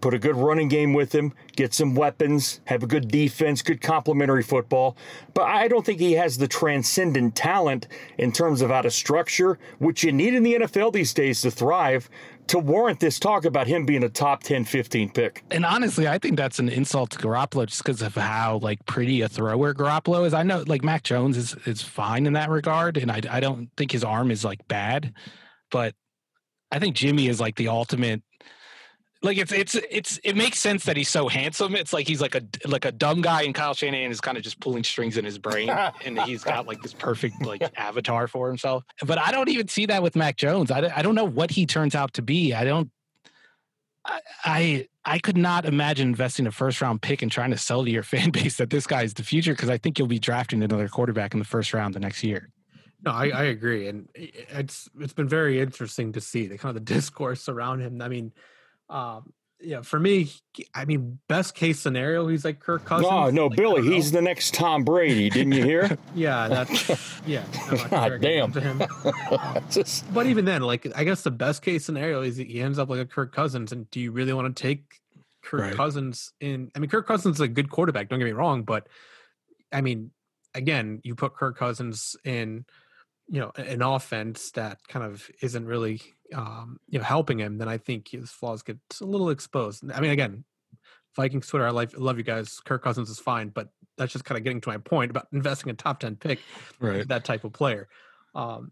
put 0.06 0.14
a 0.14 0.20
good 0.20 0.36
running 0.36 0.68
game 0.68 0.94
with 0.94 1.16
him, 1.16 1.34
get 1.56 1.74
some 1.74 1.96
weapons, 1.96 2.62
have 2.66 2.84
a 2.84 2.86
good 2.86 3.08
defense, 3.08 3.64
good 3.64 3.82
complementary 3.82 4.44
football. 4.44 4.96
But 5.34 5.46
I 5.46 5.68
don't 5.68 5.84
think 5.84 6.00
he 6.00 6.12
has 6.12 6.38
the 6.38 6.48
transcendent 6.48 7.36
talent 7.36 7.88
in 8.20 8.32
terms 8.32 8.62
of 8.62 8.70
out 8.70 8.86
of 8.86 8.94
structure, 8.94 9.58
which 9.80 10.04
you 10.04 10.12
need 10.12 10.36
in 10.36 10.44
the 10.44 10.54
NFL 10.60 10.94
these 10.94 11.12
days 11.12 11.42
to 11.42 11.50
thrive. 11.50 12.08
To 12.50 12.60
warrant 12.60 13.00
this 13.00 13.20
talk 13.20 13.46
about 13.46 13.66
him 13.66 13.88
being 13.88 14.04
a 14.04 14.10
top 14.10 14.44
10, 14.44 14.66
15 14.66 15.10
pick. 15.10 15.44
And 15.50 15.66
honestly, 15.66 16.08
I 16.08 16.20
think 16.20 16.38
that's 16.38 16.60
an 16.60 16.70
insult 16.70 17.10
to 17.10 17.18
Garoppolo 17.18 17.66
just 17.66 17.84
because 17.84 18.04
of 18.04 18.14
how 18.14 18.60
like 18.62 18.86
pretty 18.86 19.22
a 19.22 19.28
thrower 19.28 19.74
Garoppolo 19.74 20.28
is. 20.28 20.36
I 20.36 20.44
know 20.44 20.64
like 20.68 20.84
Mac 20.84 21.02
Jones 21.02 21.36
is, 21.36 21.56
is 21.66 21.82
fine 21.82 22.28
in 22.28 22.34
that 22.34 22.52
regard. 22.52 22.98
And 22.98 23.12
I, 23.12 23.22
I 23.28 23.40
don't 23.40 23.72
think 23.76 23.92
his 23.92 24.04
arm 24.04 24.30
is 24.30 24.46
like 24.46 24.68
bad, 24.68 25.16
but 25.72 25.96
I 26.72 26.78
think 26.78 26.96
Jimmy 26.96 27.28
is 27.28 27.40
like 27.40 27.56
the 27.56 27.70
ultimate 27.70 28.22
like 29.26 29.38
it's 29.38 29.52
it's 29.52 29.76
it's 29.90 30.20
it 30.24 30.36
makes 30.36 30.60
sense 30.60 30.86
that 30.86 30.96
he's 30.96 31.10
so 31.10 31.28
handsome. 31.28 31.76
It's 31.76 31.92
like 31.92 32.08
he's 32.08 32.22
like 32.22 32.36
a 32.36 32.44
like 32.66 32.86
a 32.86 32.92
dumb 32.92 33.22
guy, 33.22 33.42
and 33.42 33.54
Kyle 33.54 33.74
Shanahan 33.74 34.12
is 34.12 34.22
kind 34.22 34.38
of 34.38 34.44
just 34.44 34.60
pulling 34.60 34.84
strings 34.84 35.18
in 35.18 35.26
his 35.26 35.38
brain, 35.38 35.70
and 36.06 36.20
he's 36.22 36.44
got 36.44 36.68
like 36.68 36.82
this 36.82 36.94
perfect 36.94 37.42
like 37.44 37.62
avatar 37.78 38.28
for 38.28 38.48
himself. 38.48 38.84
But 39.06 39.18
I 39.18 39.32
don't 39.32 39.50
even 39.50 39.68
see 39.68 39.88
that 39.88 40.04
with 40.04 40.16
Mac 40.16 40.38
Jones. 40.38 40.72
I, 40.72 40.92
I 40.96 41.02
don't 41.02 41.16
know 41.16 41.26
what 41.26 41.52
he 41.52 41.66
turns 41.66 41.96
out 41.96 42.14
to 42.14 42.22
be. 42.22 42.54
I 42.54 42.64
don't. 42.64 42.92
I, 44.06 44.20
I 44.46 44.88
I 45.04 45.20
could 45.20 45.38
not 45.38 45.66
imagine 45.66 46.08
investing 46.08 46.46
a 46.46 46.52
first 46.52 46.80
round 46.80 47.02
pick 47.02 47.22
and 47.22 47.32
trying 47.32 47.52
to 47.52 47.58
sell 47.58 47.84
to 47.84 47.90
your 47.90 48.04
fan 48.14 48.30
base 48.30 48.58
that 48.58 48.70
this 48.70 48.86
guy 48.86 49.02
is 49.02 49.16
the 49.16 49.24
future 49.24 49.54
because 49.54 49.70
I 49.70 49.78
think 49.78 49.98
you'll 49.98 50.08
be 50.08 50.20
drafting 50.20 50.64
another 50.64 50.88
quarterback 50.88 51.34
in 51.34 51.40
the 51.40 51.46
first 51.46 51.74
round 51.74 51.96
the 51.96 52.00
next 52.00 52.24
year. 52.24 52.50
No, 53.04 53.12
I, 53.12 53.28
I 53.30 53.44
agree, 53.46 53.88
and 53.88 54.08
eh, 54.16 54.28
it's 54.50 54.88
it's 55.00 55.14
been 55.14 55.28
very 55.28 55.60
interesting 55.60 56.12
to 56.14 56.22
see 56.22 56.48
the 56.48 56.58
kind 56.58 56.76
of 56.76 56.86
the 56.86 56.94
discourse 56.94 57.50
around 57.50 57.82
him. 57.82 58.02
I 58.02 58.08
mean, 58.08 58.32
um, 58.90 59.34
yeah, 59.62 59.82
for 59.82 60.00
me, 60.00 60.32
I 60.74 60.86
mean, 60.86 61.20
best 61.28 61.56
case 61.56 61.80
scenario, 61.80 62.28
he's 62.28 62.44
like 62.44 62.60
Kirk 62.60 62.86
Cousins. 62.86 63.08
Oh 63.10 63.30
no, 63.30 63.48
like, 63.48 63.58
Billy, 63.58 63.82
he's 63.84 64.12
the 64.12 64.22
next 64.22 64.54
Tom 64.54 64.84
Brady. 64.84 65.30
Didn't 65.30 65.54
you 65.54 65.64
hear? 65.64 65.98
yeah, 66.16 66.48
that's 66.48 67.22
yeah. 67.26 67.44
God 67.90 68.22
damn. 68.22 68.52
To 68.52 68.62
him. 68.62 68.82
Um, 69.32 69.64
Just... 69.70 70.14
But 70.14 70.28
even 70.28 70.46
then, 70.46 70.62
like, 70.62 70.88
I 70.96 71.04
guess 71.04 71.24
the 71.24 71.32
best 71.32 71.62
case 71.62 71.86
scenario 71.86 72.22
is 72.22 72.38
he 72.38 72.62
ends 72.62 72.78
up 72.78 72.90
like 72.90 73.00
a 73.00 73.06
Kirk 73.06 73.34
Cousins. 73.34 73.72
And 73.72 73.90
do 73.90 74.00
you 74.00 74.12
really 74.12 74.34
want 74.34 74.56
to 74.56 74.62
take 74.62 75.00
Kirk 75.42 75.62
right. 75.62 75.74
Cousins 75.76 76.32
in? 76.40 76.72
I 76.76 76.80
mean, 76.80 76.90
Kirk 76.90 77.08
Cousins 77.08 77.38
is 77.38 77.42
a 77.42 77.48
good 77.48 77.70
quarterback. 77.70 78.10
Don't 78.10 78.20
get 78.20 78.26
me 78.26 78.34
wrong, 78.34 78.64
but 78.64 78.88
I 79.72 79.82
mean, 79.82 80.12
again, 80.54 81.02
you 81.04 81.16
put 81.16 81.36
Kirk 81.36 81.58
Cousins 81.58 82.16
in, 82.24 82.66
you 83.28 83.40
know, 83.40 83.52
an 83.56 83.82
offense 83.82 84.52
that 84.52 84.80
kind 84.88 85.06
of 85.06 85.28
isn't 85.42 85.66
really 85.66 86.02
um, 86.34 86.80
you 86.88 87.00
know, 87.00 87.06
helping 87.06 87.40
him, 87.40 87.58
then 87.58 87.68
I 87.68 87.78
think 87.78 88.10
his 88.10 88.32
flaws 88.32 88.64
get 88.64 88.78
a 89.02 89.06
little 89.06 89.30
exposed. 89.30 89.84
I 89.92 90.00
mean, 90.00 90.12
again, 90.12 90.44
Vikings 91.16 91.48
Twitter, 91.48 91.68
I 91.68 91.72
love, 91.72 91.94
love 91.98 92.18
you 92.18 92.24
guys. 92.24 92.60
Kirk 92.60 92.84
Cousins 92.84 93.10
is 93.10 93.20
fine, 93.20 93.50
but 93.50 93.70
that's 93.98 94.12
just 94.12 94.26
kind 94.26 94.38
of 94.38 94.44
getting 94.44 94.62
to 94.62 94.70
my 94.70 94.78
point 94.78 95.12
about 95.12 95.28
investing 95.34 95.70
a 95.70 95.74
top 95.74 96.00
ten 96.00 96.16
pick, 96.16 96.40
right? 96.80 97.08
That 97.08 97.26
type 97.26 97.44
of 97.44 97.54
player. 97.54 97.88
Um, 98.34 98.72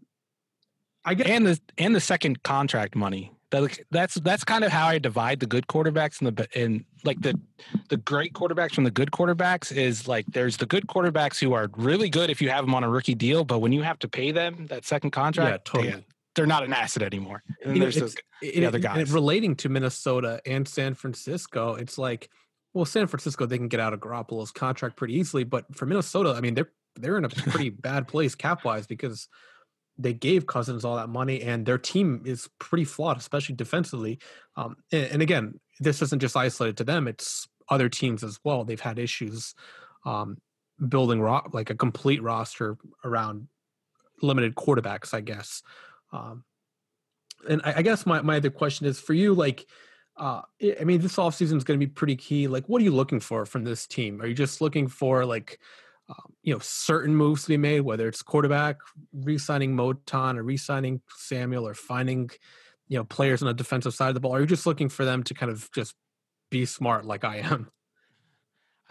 I 1.04 1.14
guess, 1.14 1.28
and 1.28 1.46
the 1.46 1.60
and 1.78 1.94
the 1.94 2.00
second 2.00 2.42
contract 2.42 2.96
money. 2.96 3.32
That, 3.50 3.78
that's 3.92 4.14
that's 4.16 4.42
kind 4.42 4.64
of 4.64 4.72
how 4.72 4.88
I 4.88 4.98
divide 4.98 5.38
the 5.38 5.46
good 5.46 5.68
quarterbacks 5.68 6.20
and 6.20 6.36
the 6.36 6.48
and 6.58 6.84
like 7.04 7.20
the 7.20 7.38
the 7.88 7.98
great 7.98 8.32
quarterbacks 8.32 8.74
from 8.74 8.84
the 8.84 8.90
good 8.90 9.12
quarterbacks 9.12 9.70
is 9.70 10.08
like 10.08 10.26
there's 10.26 10.56
the 10.56 10.66
good 10.66 10.88
quarterbacks 10.88 11.38
who 11.38 11.52
are 11.52 11.70
really 11.76 12.08
good 12.08 12.30
if 12.30 12.42
you 12.42 12.50
have 12.50 12.64
them 12.64 12.74
on 12.74 12.82
a 12.82 12.88
rookie 12.88 13.14
deal, 13.14 13.44
but 13.44 13.60
when 13.60 13.70
you 13.70 13.82
have 13.82 13.98
to 14.00 14.08
pay 14.08 14.32
them 14.32 14.66
that 14.70 14.84
second 14.84 15.12
contract, 15.12 15.68
yeah, 15.68 15.80
totally 15.80 16.04
they're 16.34 16.46
not 16.46 16.64
an 16.64 16.72
asset 16.72 17.02
anymore. 17.02 17.42
And 17.62 17.76
you 17.76 17.80
know, 17.80 17.90
there's 17.90 18.16
the 18.40 18.66
other 18.66 18.78
guys. 18.78 19.10
relating 19.12 19.56
to 19.56 19.68
Minnesota 19.68 20.40
and 20.46 20.66
San 20.66 20.94
Francisco, 20.94 21.74
it's 21.74 21.98
like, 21.98 22.28
well, 22.72 22.84
San 22.84 23.06
Francisco 23.06 23.46
they 23.46 23.58
can 23.58 23.68
get 23.68 23.80
out 23.80 23.92
of 23.92 24.00
Garoppolo's 24.00 24.50
contract 24.50 24.96
pretty 24.96 25.14
easily, 25.14 25.44
but 25.44 25.64
for 25.76 25.86
Minnesota, 25.86 26.34
I 26.36 26.40
mean, 26.40 26.54
they're 26.54 26.70
they're 26.96 27.18
in 27.18 27.24
a 27.24 27.28
pretty 27.28 27.70
bad 27.70 28.08
place 28.08 28.34
cap 28.34 28.64
wise 28.64 28.86
because 28.86 29.28
they 29.96 30.12
gave 30.12 30.46
Cousins 30.46 30.84
all 30.84 30.96
that 30.96 31.08
money, 31.08 31.40
and 31.42 31.64
their 31.64 31.78
team 31.78 32.22
is 32.26 32.48
pretty 32.58 32.84
flawed, 32.84 33.16
especially 33.16 33.54
defensively. 33.54 34.18
Um, 34.56 34.76
and, 34.90 35.12
and, 35.12 35.22
again, 35.22 35.60
this 35.78 36.02
isn't 36.02 36.20
just 36.20 36.36
isolated 36.36 36.76
to 36.78 36.84
them; 36.84 37.06
it's 37.06 37.46
other 37.68 37.88
teams 37.88 38.24
as 38.24 38.40
well. 38.44 38.64
They've 38.64 38.80
had 38.80 38.98
issues 38.98 39.54
um, 40.04 40.38
building 40.88 41.20
ro- 41.20 41.48
like 41.52 41.70
a 41.70 41.76
complete 41.76 42.22
roster 42.22 42.76
around 43.04 43.48
limited 44.20 44.56
quarterbacks, 44.56 45.14
I 45.14 45.20
guess. 45.20 45.62
Um, 46.14 46.44
and 47.48 47.60
I, 47.64 47.74
I, 47.78 47.82
guess 47.82 48.06
my, 48.06 48.22
my 48.22 48.36
other 48.36 48.50
question 48.50 48.86
is 48.86 49.00
for 49.00 49.12
you, 49.12 49.34
like, 49.34 49.66
uh, 50.16 50.42
I 50.80 50.84
mean, 50.84 51.00
this 51.00 51.16
offseason 51.16 51.56
is 51.56 51.64
going 51.64 51.78
to 51.78 51.86
be 51.86 51.90
pretty 51.90 52.16
key. 52.16 52.46
Like, 52.46 52.68
what 52.68 52.80
are 52.80 52.84
you 52.84 52.94
looking 52.94 53.20
for 53.20 53.44
from 53.44 53.64
this 53.64 53.86
team? 53.86 54.22
Are 54.22 54.26
you 54.26 54.34
just 54.34 54.60
looking 54.60 54.86
for 54.86 55.24
like, 55.26 55.58
um, 56.08 56.34
you 56.42 56.54
know, 56.54 56.60
certain 56.60 57.16
moves 57.16 57.42
to 57.42 57.48
be 57.48 57.56
made, 57.56 57.80
whether 57.80 58.06
it's 58.06 58.22
quarterback, 58.22 58.76
re-signing 59.12 59.74
Moton, 59.74 60.36
or 60.36 60.44
re-signing 60.44 61.00
Samuel, 61.16 61.66
or 61.66 61.74
finding, 61.74 62.30
you 62.88 62.98
know, 62.98 63.04
players 63.04 63.42
on 63.42 63.48
the 63.48 63.54
defensive 63.54 63.94
side 63.94 64.08
of 64.08 64.14
the 64.14 64.20
ball? 64.20 64.32
Or 64.32 64.38
are 64.38 64.40
you 64.40 64.46
just 64.46 64.66
looking 64.66 64.88
for 64.88 65.04
them 65.04 65.24
to 65.24 65.34
kind 65.34 65.50
of 65.50 65.68
just 65.72 65.94
be 66.50 66.64
smart, 66.64 67.04
like 67.04 67.24
I 67.24 67.38
am? 67.38 67.70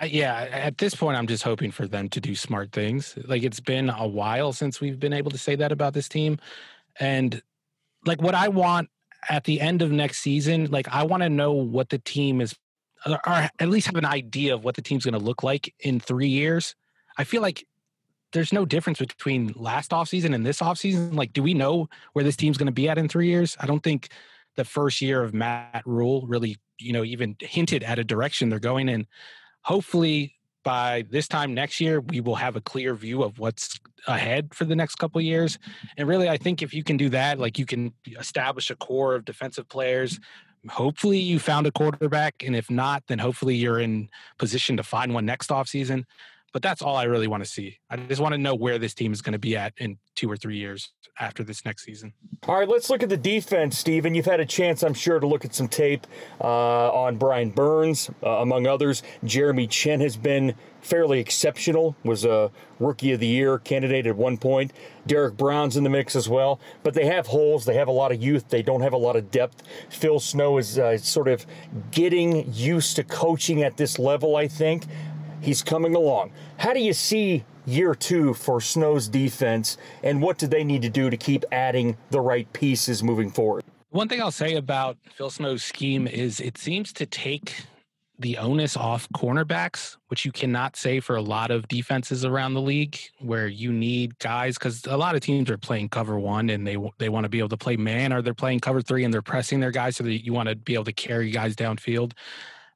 yeah, 0.06 0.48
at 0.52 0.78
this 0.78 0.96
point, 0.96 1.18
I'm 1.18 1.28
just 1.28 1.44
hoping 1.44 1.72
for 1.72 1.88
them 1.88 2.10
to 2.10 2.20
do 2.20 2.36
smart 2.36 2.72
things. 2.72 3.18
Like 3.26 3.44
it's 3.44 3.60
been 3.60 3.90
a 3.90 4.08
while 4.08 4.54
since 4.54 4.82
we've 4.82 5.00
been 5.00 5.14
able 5.14 5.32
to 5.32 5.38
say 5.38 5.56
that 5.56 5.72
about 5.72 5.94
this 5.94 6.10
team. 6.10 6.40
And 7.00 7.42
like 8.06 8.22
what 8.22 8.36
I 8.36 8.50
want 8.50 8.90
at 9.30 9.46
the 9.46 9.62
end 9.62 9.82
of 9.82 9.92
next 9.92 10.20
season, 10.20 10.70
like 10.72 10.88
I 10.90 11.04
want 11.04 11.24
to 11.24 11.30
know 11.30 11.54
what 11.54 11.90
the 11.90 12.00
team 12.00 12.42
is, 12.42 12.56
or 13.06 13.20
at 13.26 13.70
least 13.70 13.88
have 13.88 13.96
an 13.96 14.06
idea 14.06 14.54
of 14.54 14.64
what 14.64 14.76
the 14.76 14.82
team's 14.82 15.06
going 15.06 15.18
to 15.18 15.24
look 15.26 15.44
like 15.44 15.74
in 15.80 16.00
three 16.00 16.28
years. 16.28 16.76
I 17.18 17.24
feel 17.24 17.42
like 17.42 17.66
there's 18.32 18.52
no 18.52 18.66
difference 18.66 19.00
between 19.00 19.54
last 19.56 19.92
offseason 19.92 20.34
and 20.34 20.46
this 20.46 20.60
offseason. 20.60 21.14
Like, 21.14 21.34
do 21.34 21.44
we 21.44 21.54
know 21.54 21.88
where 22.14 22.26
this 22.26 22.36
team's 22.36 22.58
going 22.58 22.68
to 22.68 22.74
be 22.74 22.90
at 22.90 22.98
in 22.98 23.08
three 23.08 23.28
years? 23.28 23.56
I 23.60 23.68
don't 23.68 23.84
think 23.84 24.10
the 24.56 24.66
first 24.66 25.02
year 25.02 25.24
of 25.24 25.34
Matt 25.34 25.84
Rhule 25.86 26.26
really, 26.28 26.58
you 26.80 26.94
know, 26.94 27.04
even 27.04 27.36
hinted 27.40 27.84
at 27.84 28.00
a 28.00 28.04
direction 28.04 28.50
they're 28.50 28.60
going 28.60 28.90
in. 28.90 29.08
Hopefully, 29.62 30.36
by 30.64 31.06
this 31.10 31.28
time 31.28 31.54
next 31.54 31.80
year, 31.80 32.02
we 32.02 32.22
will 32.22 32.36
have 32.36 32.56
a 32.56 32.62
clear 32.62 32.96
view 32.96 33.24
of 33.24 33.40
what's 33.40 33.80
ahead 34.08 34.54
for 34.54 34.66
the 34.66 34.76
next 34.76 34.96
couple 34.96 35.22
years. 35.22 35.60
And 35.98 36.08
really, 36.08 36.30
I 36.30 36.38
think 36.38 36.62
if 36.62 36.74
you 36.74 36.84
can 36.84 36.98
do 36.98 37.10
that, 37.10 37.40
like 37.40 37.60
you 37.60 37.66
can 37.66 37.94
establish 38.20 38.70
a 38.70 38.76
core 38.76 39.16
of 39.16 39.26
defensive 39.26 39.68
players. 39.70 40.20
Hopefully, 40.70 41.20
you 41.20 41.40
found 41.40 41.68
a 41.68 41.72
quarterback, 41.72 42.44
and 42.46 42.56
if 42.56 42.72
not, 42.72 43.04
then 43.08 43.20
hopefully 43.20 43.56
you're 43.56 43.80
in 43.80 44.10
position 44.40 44.78
to 44.78 44.84
find 44.84 45.14
one 45.14 45.26
next 45.26 45.50
offseason. 45.50 46.06
But 46.54 46.62
that's 46.62 46.82
all 46.82 46.96
I 46.96 47.04
really 47.04 47.28
want 47.28 47.44
to 47.44 47.50
see. 47.50 47.80
I 47.90 47.98
just 47.98 48.22
want 48.22 48.34
to 48.34 48.38
know 48.38 48.56
where 48.56 48.78
this 48.78 48.94
team 48.94 49.12
is 49.12 49.22
going 49.22 49.34
to 49.34 49.40
be 49.40 49.58
at 49.58 49.74
in 49.78 49.98
two 50.16 50.32
or 50.32 50.38
three 50.38 50.58
years 50.58 50.92
after 51.20 51.44
this 51.44 51.66
next 51.66 51.84
season. 51.84 52.14
All 52.48 52.60
right, 52.60 52.68
let's 52.68 52.90
look 52.90 53.04
at 53.04 53.10
the 53.10 53.18
defense, 53.18 53.78
Steven. 53.78 54.14
You've 54.14 54.26
had 54.26 54.40
a 54.40 54.46
chance, 54.46 54.84
I'm 54.84 54.94
sure, 54.94 55.20
to 55.20 55.28
look 55.28 55.46
at 55.46 55.56
some 55.56 55.68
tape 55.68 56.06
uh, 56.40 56.92
on 56.92 57.18
Brian 57.18 57.50
Burns, 57.50 58.10
uh, 58.22 58.30
among 58.30 58.68
others. 58.68 59.02
Jeremy 59.24 59.68
Chinn 59.68 60.00
has 60.02 60.16
been 60.16 60.54
fairly 60.82 61.20
exceptional, 61.20 61.96
was 62.04 62.26
a 62.26 62.52
rookie 62.80 63.14
of 63.14 63.20
the 63.20 63.28
year 63.28 63.58
candidate 63.58 64.06
at 64.06 64.16
one 64.16 64.38
point. 64.38 64.74
Derrick 65.08 65.38
Brown's 65.38 65.78
in 65.78 65.84
the 65.84 65.90
mix 65.90 66.16
as 66.16 66.28
well, 66.28 66.60
but 66.84 66.94
they 66.94 67.06
have 67.06 67.28
holes. 67.28 67.66
They 67.66 67.76
have 67.76 67.88
a 67.88 67.92
lot 67.92 68.12
of 68.12 68.22
youth. 68.22 68.50
They 68.50 68.62
don't 68.62 68.82
have 68.82 68.94
a 68.94 68.98
lot 68.98 69.16
of 69.16 69.32
depth. 69.32 69.64
Phil 69.90 70.20
Snow 70.20 70.58
is 70.58 70.78
uh, 70.78 70.98
sort 70.98 71.28
of 71.28 71.46
getting 71.92 72.52
used 72.54 72.98
to 72.98 73.04
coaching 73.04 73.64
at 73.64 73.78
this 73.78 73.98
level, 73.98 74.36
I 74.36 74.48
think. 74.48 74.86
He's 75.44 75.62
coming 75.62 75.94
along. 75.94 76.32
How 76.56 76.72
do 76.72 76.80
you 76.80 76.94
see 76.94 77.44
year 77.66 77.94
two 77.94 78.34
for 78.34 78.62
Snow's 78.62 79.10
defense, 79.10 79.78
and 80.02 80.22
what 80.22 80.38
do 80.38 80.48
they 80.48 80.64
need 80.64 80.82
to 80.84 80.90
do 80.90 81.10
to 81.10 81.18
keep 81.18 81.44
adding 81.52 81.98
the 82.12 82.22
right 82.22 82.52
pieces 82.54 83.04
moving 83.04 83.30
forward? 83.30 83.66
One 83.90 84.08
thing 84.08 84.22
I'll 84.22 84.32
say 84.32 84.56
about 84.56 84.98
Phil 85.16 85.30
Snow's 85.30 85.62
scheme 85.62 86.08
is 86.08 86.40
it 86.40 86.58
seems 86.58 86.94
to 86.94 87.06
take 87.06 87.66
the 88.20 88.38
onus 88.38 88.78
off 88.78 89.10
cornerbacks, 89.10 89.98
which 90.08 90.24
you 90.24 90.32
cannot 90.32 90.78
say 90.78 91.02
for 91.02 91.18
a 91.18 91.22
lot 91.22 91.52
of 91.52 91.68
defenses 91.68 92.24
around 92.24 92.54
the 92.54 92.62
league, 92.62 92.98
where 93.20 93.48
you 93.48 93.74
need 93.74 94.18
guys 94.20 94.58
because 94.58 94.86
a 94.86 94.96
lot 94.96 95.14
of 95.14 95.20
teams 95.22 95.50
are 95.50 95.58
playing 95.58 95.90
cover 95.90 96.18
one 96.18 96.50
and 96.52 96.66
they 96.66 96.78
they 97.00 97.10
want 97.10 97.26
to 97.26 97.30
be 97.30 97.40
able 97.40 97.50
to 97.50 97.58
play 97.58 97.76
man, 97.76 98.14
or 98.14 98.22
they're 98.22 98.34
playing 98.34 98.62
cover 98.62 98.82
three 98.82 99.04
and 99.04 99.14
they're 99.14 99.22
pressing 99.22 99.60
their 99.60 99.72
guys 99.72 99.98
so 99.98 100.06
that 100.06 100.26
you 100.26 100.32
want 100.32 100.48
to 100.48 100.56
be 100.56 100.74
able 100.74 100.86
to 100.86 100.94
carry 100.94 101.32
guys 101.32 101.54
downfield. 101.54 102.14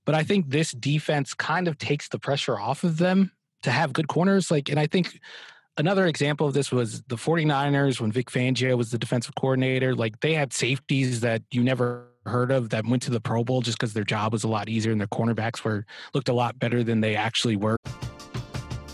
But 0.07 0.15
I 0.15 0.23
think 0.23 0.49
this 0.49 0.71
defense 0.71 1.33
kind 1.33 1.67
of 1.67 1.77
takes 1.77 2.07
the 2.07 2.17
pressure 2.17 2.57
off 2.57 2.85
of 2.85 2.97
them 2.97 3.33
to 3.63 3.71
have 3.71 3.91
good 3.91 4.07
corners. 4.07 4.49
Like, 4.49 4.69
and 4.69 4.79
I 4.79 4.87
think 4.87 5.19
another 5.77 6.07
example 6.07 6.47
of 6.47 6.53
this 6.53 6.71
was 6.71 7.01
the 7.09 7.17
49ers 7.17 7.99
when 7.99 8.13
Vic 8.13 8.31
Fangio 8.31 8.77
was 8.77 8.91
the 8.91 8.97
defensive 8.97 9.35
coordinator. 9.35 9.93
Like, 9.93 10.21
they 10.21 10.33
had 10.33 10.53
safeties 10.53 11.19
that 11.19 11.41
you 11.51 11.61
never 11.61 12.07
heard 12.25 12.51
of 12.51 12.69
that 12.69 12.85
went 12.85 13.03
to 13.03 13.11
the 13.11 13.19
Pro 13.19 13.43
Bowl 13.43 13.61
just 13.61 13.77
because 13.77 13.91
their 13.91 14.05
job 14.05 14.31
was 14.31 14.45
a 14.45 14.47
lot 14.47 14.69
easier 14.69 14.93
and 14.93 15.01
their 15.01 15.09
cornerbacks 15.09 15.61
were 15.65 15.85
looked 16.13 16.29
a 16.29 16.33
lot 16.33 16.57
better 16.57 16.85
than 16.85 17.01
they 17.01 17.17
actually 17.17 17.57
were. 17.57 17.75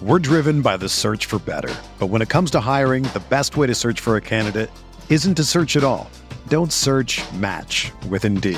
We're 0.01 0.17
driven 0.17 0.63
by 0.63 0.77
the 0.77 0.89
search 0.89 1.27
for 1.27 1.37
better. 1.37 1.73
But 1.99 2.07
when 2.07 2.23
it 2.23 2.29
comes 2.29 2.49
to 2.51 2.59
hiring, 2.59 3.03
the 3.03 3.23
best 3.29 3.55
way 3.55 3.67
to 3.67 3.75
search 3.75 3.99
for 3.99 4.15
a 4.15 4.21
candidate 4.21 4.71
isn't 5.09 5.35
to 5.35 5.43
search 5.43 5.77
at 5.77 5.83
all. 5.83 6.09
Don't 6.47 6.73
search 6.73 7.21
match 7.33 7.91
with 8.09 8.25
Indeed. 8.25 8.57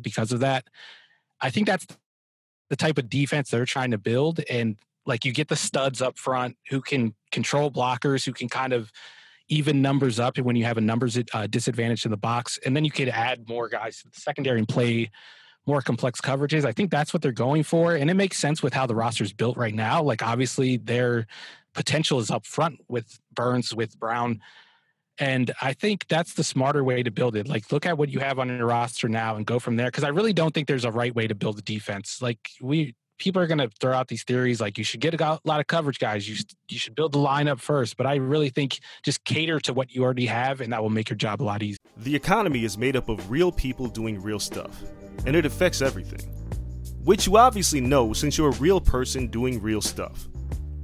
because 0.00 0.32
of 0.32 0.40
that. 0.40 0.64
I 1.40 1.50
think 1.50 1.66
that's 1.66 1.86
the 2.70 2.76
type 2.76 2.98
of 2.98 3.08
defense 3.08 3.50
they're 3.50 3.64
trying 3.66 3.90
to 3.90 3.98
build. 3.98 4.40
And 4.50 4.76
like 5.06 5.24
you 5.24 5.32
get 5.32 5.48
the 5.48 5.56
studs 5.56 6.00
up 6.00 6.18
front 6.18 6.56
who 6.70 6.80
can 6.80 7.14
control 7.30 7.70
blockers, 7.70 8.24
who 8.24 8.32
can 8.32 8.48
kind 8.48 8.72
of 8.72 8.90
even 9.48 9.82
numbers 9.82 10.18
up 10.18 10.38
when 10.38 10.56
you 10.56 10.64
have 10.64 10.78
a 10.78 10.80
numbers 10.80 11.18
uh, 11.32 11.46
disadvantage 11.46 12.04
in 12.04 12.10
the 12.10 12.16
box. 12.16 12.58
And 12.64 12.74
then 12.74 12.84
you 12.84 12.90
could 12.90 13.08
add 13.08 13.48
more 13.48 13.68
guys 13.68 14.00
to 14.00 14.08
the 14.08 14.18
secondary 14.18 14.58
and 14.58 14.68
play 14.68 15.10
more 15.66 15.82
complex 15.82 16.20
coverages. 16.20 16.64
I 16.64 16.72
think 16.72 16.90
that's 16.90 17.12
what 17.12 17.22
they're 17.22 17.32
going 17.32 17.62
for. 17.62 17.94
And 17.94 18.10
it 18.10 18.14
makes 18.14 18.38
sense 18.38 18.62
with 18.62 18.72
how 18.72 18.86
the 18.86 18.94
roster 18.94 19.24
is 19.24 19.32
built 19.32 19.56
right 19.56 19.74
now. 19.74 20.02
Like 20.02 20.22
obviously 20.22 20.76
their 20.78 21.26
potential 21.74 22.18
is 22.18 22.30
up 22.30 22.46
front 22.46 22.80
with 22.88 23.18
Burns, 23.34 23.74
with 23.74 23.98
Brown. 23.98 24.40
And 25.18 25.52
I 25.62 25.72
think 25.74 26.08
that's 26.08 26.34
the 26.34 26.44
smarter 26.44 26.82
way 26.82 27.02
to 27.02 27.10
build 27.10 27.36
it. 27.36 27.46
Like, 27.48 27.70
look 27.70 27.86
at 27.86 27.96
what 27.96 28.08
you 28.08 28.18
have 28.20 28.38
on 28.38 28.48
your 28.48 28.66
roster 28.66 29.08
now 29.08 29.36
and 29.36 29.46
go 29.46 29.58
from 29.58 29.76
there. 29.76 29.86
Because 29.86 30.04
I 30.04 30.08
really 30.08 30.32
don't 30.32 30.52
think 30.52 30.66
there's 30.66 30.84
a 30.84 30.90
right 30.90 31.14
way 31.14 31.26
to 31.28 31.34
build 31.34 31.58
a 31.58 31.62
defense. 31.62 32.20
Like, 32.20 32.50
we 32.60 32.94
people 33.18 33.40
are 33.40 33.46
going 33.46 33.58
to 33.58 33.70
throw 33.80 33.92
out 33.92 34.08
these 34.08 34.24
theories 34.24 34.60
like 34.60 34.76
you 34.76 34.82
should 34.84 35.00
get 35.00 35.14
a 35.18 35.40
lot 35.44 35.60
of 35.60 35.66
coverage 35.66 35.98
guys. 35.98 36.28
You 36.28 36.36
you 36.68 36.78
should 36.78 36.94
build 36.94 37.12
the 37.12 37.18
lineup 37.18 37.60
first. 37.60 37.96
But 37.96 38.06
I 38.06 38.16
really 38.16 38.48
think 38.48 38.80
just 39.04 39.24
cater 39.24 39.60
to 39.60 39.72
what 39.72 39.94
you 39.94 40.02
already 40.02 40.26
have, 40.26 40.60
and 40.60 40.72
that 40.72 40.82
will 40.82 40.90
make 40.90 41.08
your 41.08 41.16
job 41.16 41.40
a 41.40 41.44
lot 41.44 41.62
easier. 41.62 41.78
The 41.96 42.14
economy 42.14 42.64
is 42.64 42.76
made 42.76 42.96
up 42.96 43.08
of 43.08 43.30
real 43.30 43.52
people 43.52 43.86
doing 43.86 44.20
real 44.20 44.40
stuff, 44.40 44.82
and 45.26 45.36
it 45.36 45.46
affects 45.46 45.80
everything, 45.80 46.28
which 47.04 47.26
you 47.26 47.36
obviously 47.36 47.80
know 47.80 48.12
since 48.12 48.36
you're 48.36 48.50
a 48.50 48.56
real 48.56 48.80
person 48.80 49.28
doing 49.28 49.60
real 49.62 49.80
stuff. 49.80 50.26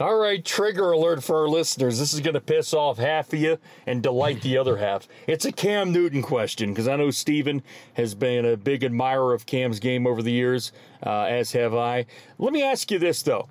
All 0.00 0.16
right, 0.16 0.44
trigger 0.44 0.90
alert 0.90 1.22
for 1.22 1.42
our 1.42 1.48
listeners. 1.48 2.00
This 2.00 2.12
is 2.12 2.18
going 2.18 2.34
to 2.34 2.40
piss 2.40 2.74
off 2.74 2.98
half 2.98 3.32
of 3.32 3.38
you 3.38 3.58
and 3.86 4.02
delight 4.02 4.42
the 4.42 4.58
other 4.58 4.78
half. 4.78 5.06
It's 5.28 5.44
a 5.44 5.52
Cam 5.52 5.92
Newton 5.92 6.20
question 6.20 6.70
because 6.70 6.88
I 6.88 6.96
know 6.96 7.12
Steven 7.12 7.62
has 7.92 8.12
been 8.16 8.44
a 8.44 8.56
big 8.56 8.82
admirer 8.82 9.32
of 9.32 9.46
Cam's 9.46 9.78
game 9.78 10.04
over 10.04 10.20
the 10.20 10.32
years, 10.32 10.72
uh, 11.06 11.26
as 11.26 11.52
have 11.52 11.76
I. 11.76 12.06
Let 12.38 12.52
me 12.52 12.60
ask 12.60 12.90
you 12.90 12.98
this, 12.98 13.22
though. 13.22 13.48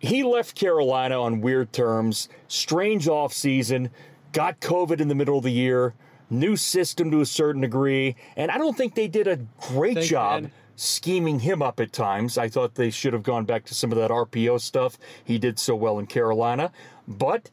He 0.00 0.24
left 0.24 0.54
Carolina 0.54 1.20
on 1.20 1.42
weird 1.42 1.70
terms, 1.74 2.30
strange 2.48 3.04
offseason, 3.04 3.90
got 4.32 4.60
COVID 4.60 5.02
in 5.02 5.08
the 5.08 5.14
middle 5.14 5.36
of 5.36 5.44
the 5.44 5.52
year, 5.52 5.92
new 6.30 6.56
system 6.56 7.10
to 7.10 7.20
a 7.20 7.26
certain 7.26 7.60
degree, 7.60 8.16
and 8.38 8.50
I 8.50 8.56
don't 8.56 8.74
think 8.76 8.94
they 8.94 9.08
did 9.08 9.26
a 9.26 9.36
great 9.58 9.96
Thank 9.96 10.08
job 10.08 10.50
scheming 10.76 11.40
him 11.40 11.62
up 11.62 11.80
at 11.80 11.92
times. 11.92 12.38
I 12.38 12.48
thought 12.48 12.74
they 12.74 12.90
should 12.90 13.12
have 13.12 13.22
gone 13.22 13.44
back 13.44 13.64
to 13.66 13.74
some 13.74 13.92
of 13.92 13.98
that 13.98 14.10
RPO 14.10 14.60
stuff 14.60 14.98
he 15.24 15.38
did 15.38 15.58
so 15.58 15.74
well 15.74 15.98
in 15.98 16.06
Carolina, 16.06 16.72
but 17.06 17.50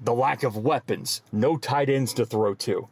the 0.00 0.14
lack 0.14 0.42
of 0.42 0.56
weapons, 0.56 1.22
no 1.32 1.56
tight 1.56 1.88
ends 1.88 2.12
to 2.14 2.26
throw 2.26 2.54
to. 2.54 2.88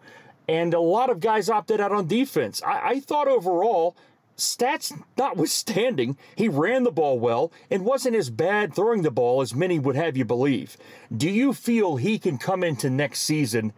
And 0.48 0.74
a 0.74 0.80
lot 0.80 1.10
of 1.10 1.20
guys 1.20 1.48
opted 1.48 1.80
out 1.80 1.92
on 1.92 2.06
defense. 2.06 2.62
I, 2.62 2.88
I 2.88 3.00
thought 3.00 3.28
overall, 3.28 3.96
stats 4.36 4.92
notwithstanding, 5.16 6.16
he 6.36 6.48
ran 6.48 6.84
the 6.84 6.92
ball 6.92 7.18
well 7.18 7.52
and 7.70 7.84
wasn't 7.84 8.16
as 8.16 8.30
bad 8.30 8.74
throwing 8.74 9.02
the 9.02 9.10
ball 9.10 9.40
as 9.40 9.54
many 9.54 9.78
would 9.78 9.96
have 9.96 10.16
you 10.16 10.24
believe. 10.24 10.76
Do 11.16 11.28
you 11.28 11.52
feel 11.52 11.96
he 11.96 12.18
can 12.18 12.38
come 12.38 12.62
into 12.62 12.90
next 12.90 13.20
season 13.20 13.72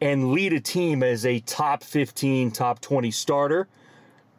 and 0.00 0.32
lead 0.32 0.52
a 0.52 0.60
team 0.60 1.02
as 1.02 1.26
a 1.26 1.40
top 1.40 1.82
15, 1.82 2.50
top 2.52 2.80
20 2.80 3.10
starter? 3.10 3.68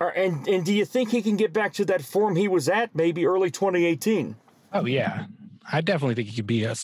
Uh, 0.02 0.12
and 0.16 0.48
and 0.48 0.66
do 0.66 0.74
you 0.74 0.86
think 0.86 1.12
he 1.12 1.22
can 1.22 1.36
get 1.36 1.52
back 1.52 1.74
to 1.74 1.86
that 1.86 2.02
form 2.02 2.36
he 2.36 2.48
was 2.48 2.70
at 2.70 2.96
maybe 2.96 3.26
early 3.26 3.52
2018? 3.52 4.36
Oh 4.74 4.86
yeah, 4.86 5.26
I 5.72 5.82
definitely 5.82 6.16
think 6.16 6.30
he 6.30 6.36
could 6.36 6.48
be 6.48 6.64
a 6.64 6.76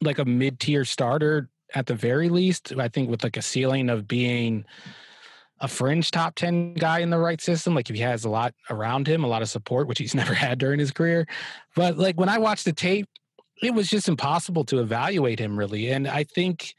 like 0.00 0.18
a 0.18 0.24
mid 0.24 0.58
tier 0.58 0.84
starter 0.84 1.48
at 1.74 1.86
the 1.86 1.94
very 1.94 2.28
least. 2.28 2.72
I 2.76 2.88
think 2.88 3.10
with 3.10 3.22
like 3.22 3.36
a 3.36 3.42
ceiling 3.42 3.90
of 3.90 4.08
being 4.08 4.64
a 5.62 5.68
fringe 5.68 6.10
top 6.10 6.34
10 6.34 6.74
guy 6.74 6.98
in 6.98 7.10
the 7.10 7.18
right 7.18 7.40
system 7.40 7.72
like 7.72 7.88
if 7.88 7.94
he 7.94 8.02
has 8.02 8.24
a 8.24 8.28
lot 8.28 8.52
around 8.68 9.06
him 9.06 9.22
a 9.22 9.28
lot 9.28 9.42
of 9.42 9.48
support 9.48 9.86
which 9.86 9.98
he's 9.98 10.14
never 10.22 10.34
had 10.34 10.58
during 10.58 10.78
his 10.78 10.90
career 10.90 11.26
but 11.76 11.96
like 11.96 12.18
when 12.18 12.28
i 12.28 12.36
watched 12.36 12.64
the 12.64 12.72
tape 12.72 13.08
it 13.62 13.72
was 13.72 13.88
just 13.88 14.08
impossible 14.08 14.64
to 14.64 14.80
evaluate 14.80 15.38
him 15.38 15.56
really 15.56 15.88
and 15.90 16.08
i 16.08 16.24
think 16.24 16.74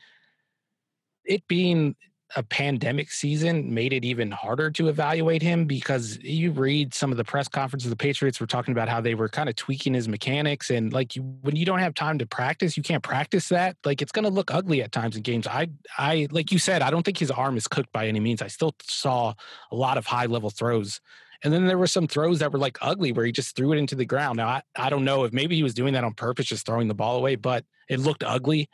it 1.23 1.47
being 1.47 1.95
a 2.35 2.43
pandemic 2.43 3.11
season 3.11 3.73
made 3.73 3.93
it 3.93 4.03
even 4.03 4.31
harder 4.31 4.71
to 4.71 4.87
evaluate 4.87 5.41
him 5.41 5.65
because 5.65 6.17
you 6.19 6.51
read 6.51 6.93
some 6.93 7.11
of 7.11 7.17
the 7.17 7.23
press 7.23 7.47
conferences 7.47 7.89
the 7.89 7.95
Patriots 7.95 8.39
were 8.39 8.47
talking 8.47 8.71
about 8.71 8.89
how 8.89 8.99
they 8.99 9.15
were 9.15 9.29
kind 9.29 9.49
of 9.49 9.55
tweaking 9.55 9.93
his 9.93 10.07
mechanics 10.07 10.69
and 10.69 10.91
like 10.93 11.15
you, 11.15 11.21
when 11.41 11.55
you 11.55 11.65
don't 11.65 11.79
have 11.79 11.93
time 11.93 12.17
to 12.19 12.25
practice 12.25 12.75
you 12.75 12.83
can't 12.83 13.03
practice 13.03 13.49
that. 13.49 13.75
Like 13.85 14.01
it's 14.01 14.11
going 14.11 14.25
to 14.25 14.31
look 14.31 14.53
ugly 14.53 14.81
at 14.81 14.91
times 14.91 15.15
in 15.15 15.21
games. 15.21 15.47
I 15.47 15.67
I 15.97 16.27
like 16.31 16.51
you 16.51 16.59
said 16.59 16.81
I 16.81 16.89
don't 16.89 17.03
think 17.03 17.17
his 17.17 17.31
arm 17.31 17.57
is 17.57 17.67
cooked 17.67 17.91
by 17.91 18.07
any 18.07 18.19
means. 18.19 18.41
I 18.41 18.47
still 18.47 18.75
saw 18.81 19.33
a 19.71 19.75
lot 19.75 19.97
of 19.97 20.05
high 20.05 20.25
level 20.25 20.49
throws. 20.49 21.01
And 21.43 21.51
then 21.51 21.67
there 21.67 21.77
were 21.77 21.87
some 21.87 22.07
throws 22.07 22.39
that 22.39 22.53
were 22.53 22.59
like 22.59 22.77
ugly 22.81 23.11
where 23.11 23.25
he 23.25 23.33
just 23.33 23.55
threw 23.55 23.73
it 23.73 23.77
into 23.77 23.95
the 23.95 24.05
ground. 24.05 24.37
Now 24.37 24.47
I, 24.47 24.61
I 24.75 24.89
don't 24.89 25.03
know 25.03 25.25
if 25.25 25.33
maybe 25.33 25.55
he 25.55 25.63
was 25.63 25.73
doing 25.73 25.93
that 25.93 26.03
on 26.03 26.13
purpose 26.13 26.45
just 26.45 26.65
throwing 26.65 26.87
the 26.87 26.93
ball 26.93 27.17
away 27.17 27.35
but 27.35 27.65
it 27.89 27.99
looked 27.99 28.23
ugly 28.23 28.69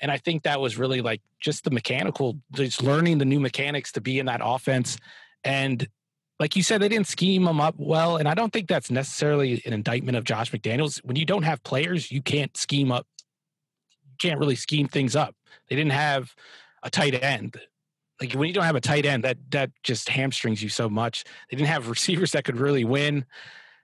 And 0.00 0.10
I 0.10 0.18
think 0.18 0.42
that 0.42 0.60
was 0.60 0.78
really 0.78 1.00
like 1.00 1.20
just 1.40 1.64
the 1.64 1.70
mechanical, 1.70 2.38
just 2.52 2.82
learning 2.82 3.18
the 3.18 3.24
new 3.24 3.40
mechanics 3.40 3.92
to 3.92 4.00
be 4.00 4.18
in 4.18 4.26
that 4.26 4.40
offense. 4.42 4.96
And 5.44 5.86
like 6.38 6.56
you 6.56 6.62
said, 6.62 6.80
they 6.80 6.88
didn't 6.88 7.06
scheme 7.06 7.44
them 7.44 7.60
up 7.60 7.74
well. 7.76 8.16
And 8.16 8.26
I 8.26 8.34
don't 8.34 8.52
think 8.52 8.66
that's 8.66 8.90
necessarily 8.90 9.62
an 9.66 9.74
indictment 9.74 10.16
of 10.16 10.24
Josh 10.24 10.50
McDaniels. 10.50 11.04
When 11.04 11.16
you 11.16 11.26
don't 11.26 11.42
have 11.42 11.62
players, 11.62 12.10
you 12.10 12.22
can't 12.22 12.56
scheme 12.56 12.90
up, 12.90 13.06
you 14.02 14.16
can't 14.20 14.40
really 14.40 14.56
scheme 14.56 14.88
things 14.88 15.14
up. 15.14 15.34
They 15.68 15.76
didn't 15.76 15.92
have 15.92 16.34
a 16.82 16.88
tight 16.88 17.22
end. 17.22 17.60
Like 18.20 18.32
when 18.32 18.48
you 18.48 18.54
don't 18.54 18.64
have 18.64 18.76
a 18.76 18.80
tight 18.80 19.04
end, 19.04 19.24
that 19.24 19.38
that 19.50 19.70
just 19.82 20.08
hamstrings 20.08 20.62
you 20.62 20.68
so 20.70 20.88
much. 20.88 21.24
They 21.50 21.56
didn't 21.56 21.68
have 21.68 21.88
receivers 21.90 22.32
that 22.32 22.44
could 22.44 22.58
really 22.58 22.84
win. 22.84 23.26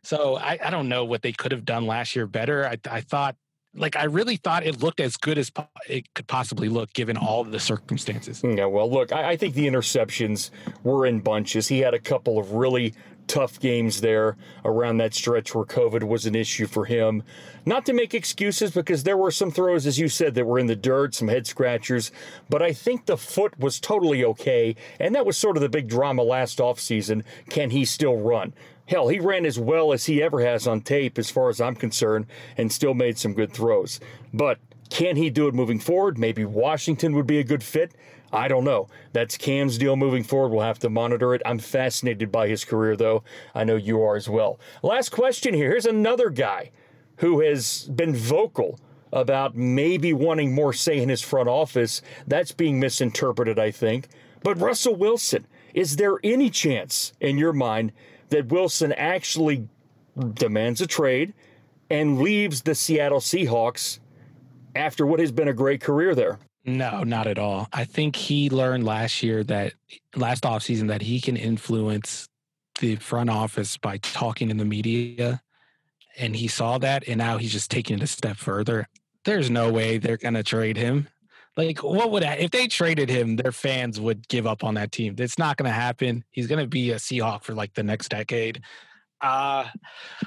So 0.03 0.37
I, 0.37 0.59
I 0.63 0.71
don't 0.71 0.89
know 0.89 1.05
what 1.05 1.23
they 1.23 1.33
could 1.33 1.53
have 1.53 1.65
done 1.65 1.87
last 1.87 2.15
year 2.17 2.27
better. 2.27 2.67
I, 2.67 2.79
I 2.91 3.01
thought 3.01 3.37
like 3.77 3.97
I 3.97 4.05
really 4.05 4.37
thought 4.37 4.67
it 4.67 4.83
looked 4.83 5.01
as 5.01 5.17
good 5.17 5.39
as 5.39 5.51
po- 5.51 5.69
it 5.89 6.13
could 6.15 6.27
possibly 6.27 6.69
look 6.69 6.93
given 6.93 7.17
all 7.17 7.45
the 7.45 7.61
circumstances. 7.61 8.43
Yeah, 8.43 8.67
well, 8.67 8.91
look, 8.91 9.13
I, 9.13 9.31
I, 9.31 9.37
think 9.37 9.55
the 9.55 9.67
interceptions 9.67 10.51
were 10.83 11.07
in 11.07 11.21
bunches. 11.21 11.69
He 11.69 11.81
had 11.81 11.95
a 11.95 11.99
couple 11.99 12.39
of 12.39 12.53
really 12.53 12.95
tough 13.27 13.59
games 13.59 14.01
there 14.01 14.37
around 14.65 14.99
that 14.99 15.15
stretch 15.15 15.55
where 15.55 15.65
COVID 15.65 16.05
was 16.05 16.27
an 16.27 16.35
issue 16.35 16.67
for 16.67 16.85
him. 16.85 17.23
Not 17.65 17.85
to 17.87 17.93
make 17.93 18.15
excuses 18.15 18.71
because 18.71 19.03
there 19.03 19.17
were 19.17 19.31
some 19.31 19.51
throws, 19.51 19.87
as 19.87 19.99
you 19.99 20.09
said, 20.09 20.35
that 20.35 20.47
were 20.47 20.59
in 20.59 20.67
the 20.67 20.77
dirt, 20.77 21.15
some 21.15 21.29
head 21.29 21.47
scratchers, 21.47 22.13
but 22.49 22.63
I 22.63 22.73
think 22.73 23.07
the 23.07 23.17
foot 23.17 23.59
was 23.59 23.81
totally 23.81 24.25
okay. 24.25 24.77
And 25.01 25.15
that 25.15 25.27
was 25.27 25.37
sort 25.37 25.57
of 25.57 25.63
the 25.63 25.69
big 25.69 25.89
drama 25.89 26.23
last 26.23 26.59
offseason. 26.59 27.25
Can 27.51 27.71
he 27.71 27.85
still 27.85 28.17
run? 28.17 28.55
Hell, 28.87 29.09
he 29.09 29.19
ran 29.19 29.45
as 29.45 29.59
well 29.59 29.93
as 29.93 30.07
he 30.07 30.23
ever 30.23 30.41
has 30.41 30.67
on 30.67 30.81
tape, 30.81 31.19
as 31.19 31.31
far 31.31 31.49
as 31.49 31.61
I'm 31.61 31.75
concerned, 31.75 32.27
and 32.57 32.73
still 32.73 32.95
made 32.95 33.19
some 33.19 33.35
good 33.35 33.53
throws. 33.53 34.01
But 34.33 34.59
can 34.91 35.17
he 35.17 35.31
do 35.31 35.49
it 35.49 35.55
moving 35.55 35.81
forward? 35.81 36.19
Maybe 36.19 36.45
Washington 36.45 37.15
would 37.15 37.27
be 37.27 37.39
a 37.39 37.45
good 37.45 37.63
fit. 37.63 37.93
I 38.33 38.49
don't 38.49 38.65
know. 38.65 38.89
That's 39.13 39.37
Cam's 39.37 39.79
deal 39.79 39.97
moving 39.97 40.23
forward. 40.23 40.51
We'll 40.51 40.65
have 40.65 40.79
to 40.81 40.91
monitor 40.91 41.35
it. 41.35 41.43
I'm 41.45 41.59
fascinated 41.59 42.31
by 42.31 42.49
his 42.49 42.65
career, 42.65 42.97
though. 42.97 43.23
I 43.55 43.65
know 43.65 43.77
you 43.77 44.03
are 44.03 44.17
as 44.17 44.29
well. 44.29 44.61
Last 44.83 45.11
question 45.11 45.55
here. 45.55 45.71
Here's 45.71 45.87
another 45.87 46.31
guy 46.31 46.71
who 47.19 47.41
has 47.41 47.85
been 47.95 48.15
vocal 48.15 48.79
about 49.13 49.57
maybe 49.57 50.13
wanting 50.13 50.55
more 50.55 50.73
say 50.73 50.99
in 50.99 51.09
his 51.09 51.23
front 51.23 51.49
office. 51.49 52.03
That's 52.27 52.53
being 52.53 52.79
misinterpreted, 52.79 53.59
I 53.59 53.71
think. 53.71 54.09
But 54.43 54.61
Russell 54.61 54.97
Wilson, 54.97 55.47
is 55.73 55.97
there 55.97 56.19
any 56.23 56.51
chance 56.51 57.13
in 57.21 57.39
your 57.39 57.53
mind 57.53 57.93
that 58.31 58.49
Wilson 58.49 58.93
actually 58.93 59.69
demands 60.35 60.81
a 60.81 60.87
trade 60.87 61.35
and 61.91 62.21
leaves 62.21 62.63
the 62.63 62.75
Seattle 62.75 63.21
Seahawks 63.21 64.01
after 64.75 65.07
what 65.07 65.21
has 65.21 65.33
been 65.33 65.49
a 65.49 65.53
great 65.53 65.81
career 65.81 66.15
there. 66.15 66.39
No, 66.65 67.05
not 67.05 67.29
at 67.29 67.39
all. 67.39 67.69
I 67.73 67.85
think 67.85 68.17
he 68.17 68.51
learned 68.51 68.85
last 68.85 69.23
year 69.23 69.45
that 69.45 69.75
last 70.17 70.43
offseason 70.43 70.89
that 70.89 71.03
he 71.03 71.21
can 71.21 71.37
influence 71.37 72.29
the 72.81 72.97
front 72.97 73.31
office 73.31 73.77
by 73.77 73.99
talking 73.99 74.51
in 74.51 74.57
the 74.57 74.65
media. 74.65 75.41
And 76.19 76.35
he 76.35 76.49
saw 76.49 76.79
that 76.79 77.05
and 77.07 77.19
now 77.19 77.39
he's 77.39 77.53
just 77.53 77.71
taking 77.71 77.99
it 77.99 78.03
a 78.03 78.07
step 78.07 78.37
further. 78.37 78.89
There's 79.25 79.49
no 79.49 79.71
way 79.71 79.99
they're 79.99 80.17
gonna 80.17 80.43
trade 80.43 80.77
him. 80.77 81.09
Like, 81.57 81.83
what 81.83 82.11
would 82.11 82.23
if 82.23 82.51
they 82.51 82.67
traded 82.67 83.09
him? 83.09 83.37
Their 83.37 83.53
fans 83.53 83.99
would 83.99 84.29
give 84.29 84.47
up 84.47 84.63
on 84.63 84.75
that 84.75 84.93
team. 84.93 85.15
It's 85.19 85.39
not 85.39 85.57
going 85.57 85.69
to 85.69 85.75
happen. 85.75 86.23
He's 86.31 86.47
going 86.47 86.63
to 86.63 86.69
be 86.69 86.91
a 86.91 86.97
Seahawk 86.97 87.45
for 87.45 87.55
like 87.55 87.73
the 87.75 87.83
next 87.83 88.09
decade. 88.09 88.61
Uh, 89.23 89.65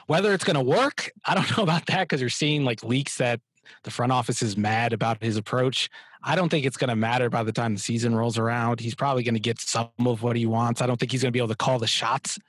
whether 0.07 0.33
it's 0.33 0.43
going 0.43 0.55
to 0.55 0.63
work, 0.63 1.11
I 1.25 1.35
don't 1.35 1.49
know 1.57 1.63
about 1.63 1.85
that 1.87 2.01
because 2.01 2.19
you're 2.19 2.31
seeing 2.31 2.65
like 2.65 2.83
leaks 2.83 3.17
that 3.17 3.39
the 3.83 3.91
front 3.91 4.11
office 4.11 4.41
is 4.41 4.57
mad 4.57 4.91
about 4.91 5.21
his 5.21 5.37
approach. 5.37 5.89
I 6.23 6.35
don't 6.35 6.49
think 6.49 6.65
it's 6.65 6.77
going 6.77 6.89
to 6.89 6.95
matter 6.95 7.29
by 7.29 7.43
the 7.43 7.51
time 7.51 7.75
the 7.75 7.79
season 7.79 8.15
rolls 8.15 8.39
around. 8.39 8.79
He's 8.79 8.95
probably 8.95 9.21
going 9.21 9.35
to 9.35 9.39
get 9.39 9.59
some 9.59 9.89
of 9.99 10.23
what 10.23 10.35
he 10.35 10.47
wants. 10.47 10.81
I 10.81 10.87
don't 10.87 10.99
think 10.99 11.11
he's 11.11 11.21
going 11.21 11.31
to 11.31 11.33
be 11.33 11.39
able 11.39 11.49
to 11.49 11.55
call 11.55 11.77
the 11.77 11.87
shots 11.87 12.39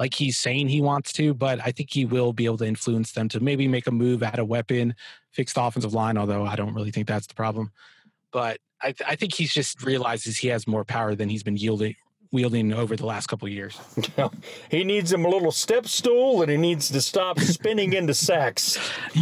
like 0.00 0.12
he's 0.12 0.36
saying 0.36 0.66
he 0.66 0.80
wants 0.80 1.12
to, 1.12 1.32
but 1.32 1.60
I 1.64 1.70
think 1.70 1.92
he 1.92 2.04
will 2.04 2.32
be 2.32 2.46
able 2.46 2.58
to 2.58 2.66
influence 2.66 3.12
them 3.12 3.28
to 3.28 3.38
maybe 3.38 3.68
make 3.68 3.86
a 3.86 3.92
move, 3.92 4.24
add 4.24 4.40
a 4.40 4.44
weapon, 4.44 4.96
fix 5.30 5.52
the 5.52 5.62
offensive 5.62 5.94
line, 5.94 6.18
although 6.18 6.44
I 6.44 6.56
don't 6.56 6.74
really 6.74 6.90
think 6.90 7.06
that's 7.06 7.28
the 7.28 7.34
problem 7.34 7.70
but 8.34 8.58
I, 8.82 8.86
th- 8.86 9.08
I, 9.08 9.14
think 9.14 9.32
he's 9.32 9.54
just 9.54 9.82
realizes 9.84 10.36
he 10.36 10.48
has 10.48 10.66
more 10.66 10.84
power 10.84 11.14
than 11.14 11.28
he's 11.28 11.44
been 11.44 11.56
yielding 11.56 11.94
wielding 12.32 12.72
over 12.72 12.96
the 12.96 13.06
last 13.06 13.28
couple 13.28 13.48
years. 13.48 13.78
he 14.70 14.82
needs 14.82 15.12
him 15.12 15.24
a 15.24 15.28
little 15.28 15.52
step 15.52 15.86
stool, 15.86 16.42
and 16.42 16.50
he 16.50 16.56
needs 16.56 16.90
to 16.90 17.00
stop 17.00 17.38
spinning 17.38 17.92
into 17.92 18.12
sacks. 18.12 18.76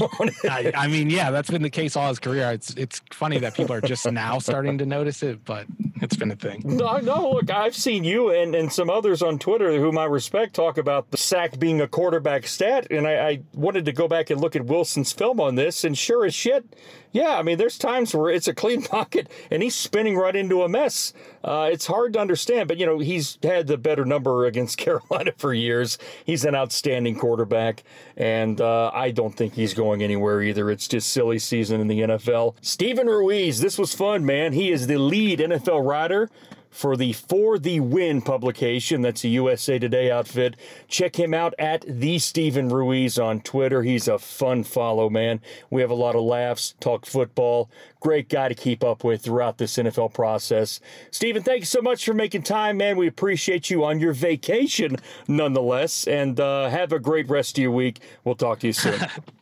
I, 0.48 0.72
I, 0.74 0.86
mean, 0.86 1.10
yeah, 1.10 1.30
that's 1.30 1.50
been 1.50 1.60
the 1.60 1.70
case 1.70 1.94
all 1.94 2.08
his 2.08 2.18
career. 2.18 2.50
It's 2.52 2.72
it's 2.74 3.02
funny 3.12 3.38
that 3.40 3.54
people 3.54 3.74
are 3.76 3.82
just 3.82 4.10
now 4.10 4.38
starting 4.38 4.78
to 4.78 4.86
notice 4.86 5.22
it, 5.22 5.44
but 5.44 5.66
it's 6.00 6.16
been 6.16 6.30
a 6.30 6.36
thing. 6.36 6.62
No, 6.64 6.96
no, 6.98 7.32
look, 7.32 7.50
I've 7.50 7.76
seen 7.76 8.02
you 8.02 8.30
and, 8.30 8.54
and 8.54 8.72
some 8.72 8.88
others 8.88 9.20
on 9.20 9.38
Twitter 9.38 9.78
whom 9.78 9.98
I 9.98 10.06
respect 10.06 10.54
talk 10.54 10.78
about 10.78 11.10
the 11.10 11.18
sack 11.18 11.58
being 11.58 11.82
a 11.82 11.86
quarterback 11.86 12.46
stat, 12.46 12.86
and 12.90 13.06
I, 13.06 13.28
I 13.28 13.42
wanted 13.52 13.84
to 13.84 13.92
go 13.92 14.08
back 14.08 14.30
and 14.30 14.40
look 14.40 14.56
at 14.56 14.64
Wilson's 14.64 15.12
film 15.12 15.38
on 15.38 15.54
this, 15.54 15.84
and 15.84 15.96
sure 15.96 16.24
as 16.24 16.34
shit, 16.34 16.64
yeah, 17.12 17.36
I 17.36 17.42
mean, 17.42 17.58
there's 17.58 17.78
times 17.78 18.14
where 18.14 18.30
it's 18.30 18.48
a 18.48 18.54
clean 18.54 18.82
pocket 18.82 19.28
and 19.50 19.62
he's 19.62 19.74
spinning 19.74 20.16
right 20.16 20.34
into 20.34 20.62
a 20.62 20.68
mess. 20.68 21.12
Uh, 21.44 21.68
it's 21.70 21.86
hard 21.86 22.14
to 22.14 22.18
understand, 22.18 22.68
but 22.68 22.78
you 22.78 22.86
know, 22.86 22.98
he's 22.98 23.38
had 23.42 23.66
the 23.66 23.76
better 23.76 24.04
number 24.04 24.46
against 24.52 24.78
Carolina 24.78 25.32
for 25.36 25.52
years. 25.52 25.98
He's 26.24 26.44
an 26.44 26.54
outstanding 26.54 27.16
quarterback, 27.16 27.84
and 28.16 28.60
uh, 28.60 28.90
I 28.92 29.10
don't 29.10 29.36
think 29.36 29.54
he's 29.54 29.74
going 29.74 30.02
anywhere 30.02 30.42
either. 30.42 30.70
It's 30.70 30.88
just 30.88 31.12
silly 31.12 31.38
season 31.38 31.80
in 31.80 31.88
the 31.88 32.00
NFL. 32.00 32.54
Steven 32.60 33.06
Ruiz, 33.06 33.60
this 33.60 33.78
was 33.78 33.94
fun, 33.94 34.24
man. 34.24 34.52
He 34.52 34.70
is 34.70 34.86
the 34.86 34.98
lead 34.98 35.40
NFL 35.40 35.86
rider 35.86 36.30
for 36.72 36.96
the 36.96 37.12
For 37.12 37.58
the 37.58 37.78
Win 37.80 38.22
publication. 38.22 39.02
That's 39.02 39.22
a 39.22 39.28
USA 39.28 39.78
Today 39.78 40.10
outfit. 40.10 40.56
Check 40.88 41.16
him 41.16 41.34
out 41.34 41.54
at 41.58 41.84
the 41.86 42.18
Steven 42.18 42.70
Ruiz 42.70 43.18
on 43.18 43.40
Twitter. 43.42 43.82
He's 43.82 44.08
a 44.08 44.18
fun 44.18 44.64
follow, 44.64 45.08
man. 45.08 45.40
We 45.70 45.82
have 45.82 45.90
a 45.90 45.94
lot 45.94 46.16
of 46.16 46.22
laughs, 46.22 46.74
talk 46.80 47.06
football. 47.06 47.70
Great 48.00 48.28
guy 48.28 48.48
to 48.48 48.54
keep 48.54 48.82
up 48.82 49.04
with 49.04 49.22
throughout 49.22 49.58
this 49.58 49.76
NFL 49.76 50.14
process. 50.14 50.80
Steven, 51.10 51.42
thank 51.42 51.60
you 51.60 51.66
so 51.66 51.82
much 51.82 52.04
for 52.04 52.14
making 52.14 52.42
time, 52.42 52.78
man. 52.78 52.96
We 52.96 53.06
appreciate 53.06 53.70
you 53.70 53.84
on 53.84 54.00
your 54.00 54.14
vacation 54.14 54.96
nonetheless. 55.28 56.06
And 56.06 56.40
uh, 56.40 56.70
have 56.70 56.90
a 56.92 56.98
great 56.98 57.28
rest 57.28 57.58
of 57.58 57.62
your 57.62 57.70
week. 57.70 58.00
We'll 58.24 58.34
talk 58.34 58.60
to 58.60 58.68
you 58.68 58.72
soon. 58.72 58.98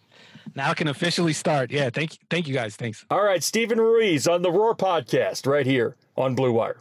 now 0.57 0.71
I 0.71 0.75
can 0.75 0.89
officially 0.89 1.33
start. 1.33 1.71
Yeah, 1.71 1.91
thank 1.91 2.15
you, 2.15 2.19
thank 2.29 2.49
you 2.49 2.55
guys. 2.55 2.75
Thanks. 2.75 3.05
All 3.09 3.23
right, 3.23 3.43
Steven 3.43 3.79
Ruiz 3.79 4.27
on 4.27 4.43
the 4.43 4.51
Roar 4.51 4.75
podcast 4.75 5.47
right 5.47 5.65
here 5.65 5.97
on 6.17 6.35
Blue 6.35 6.53
Wire 6.53 6.81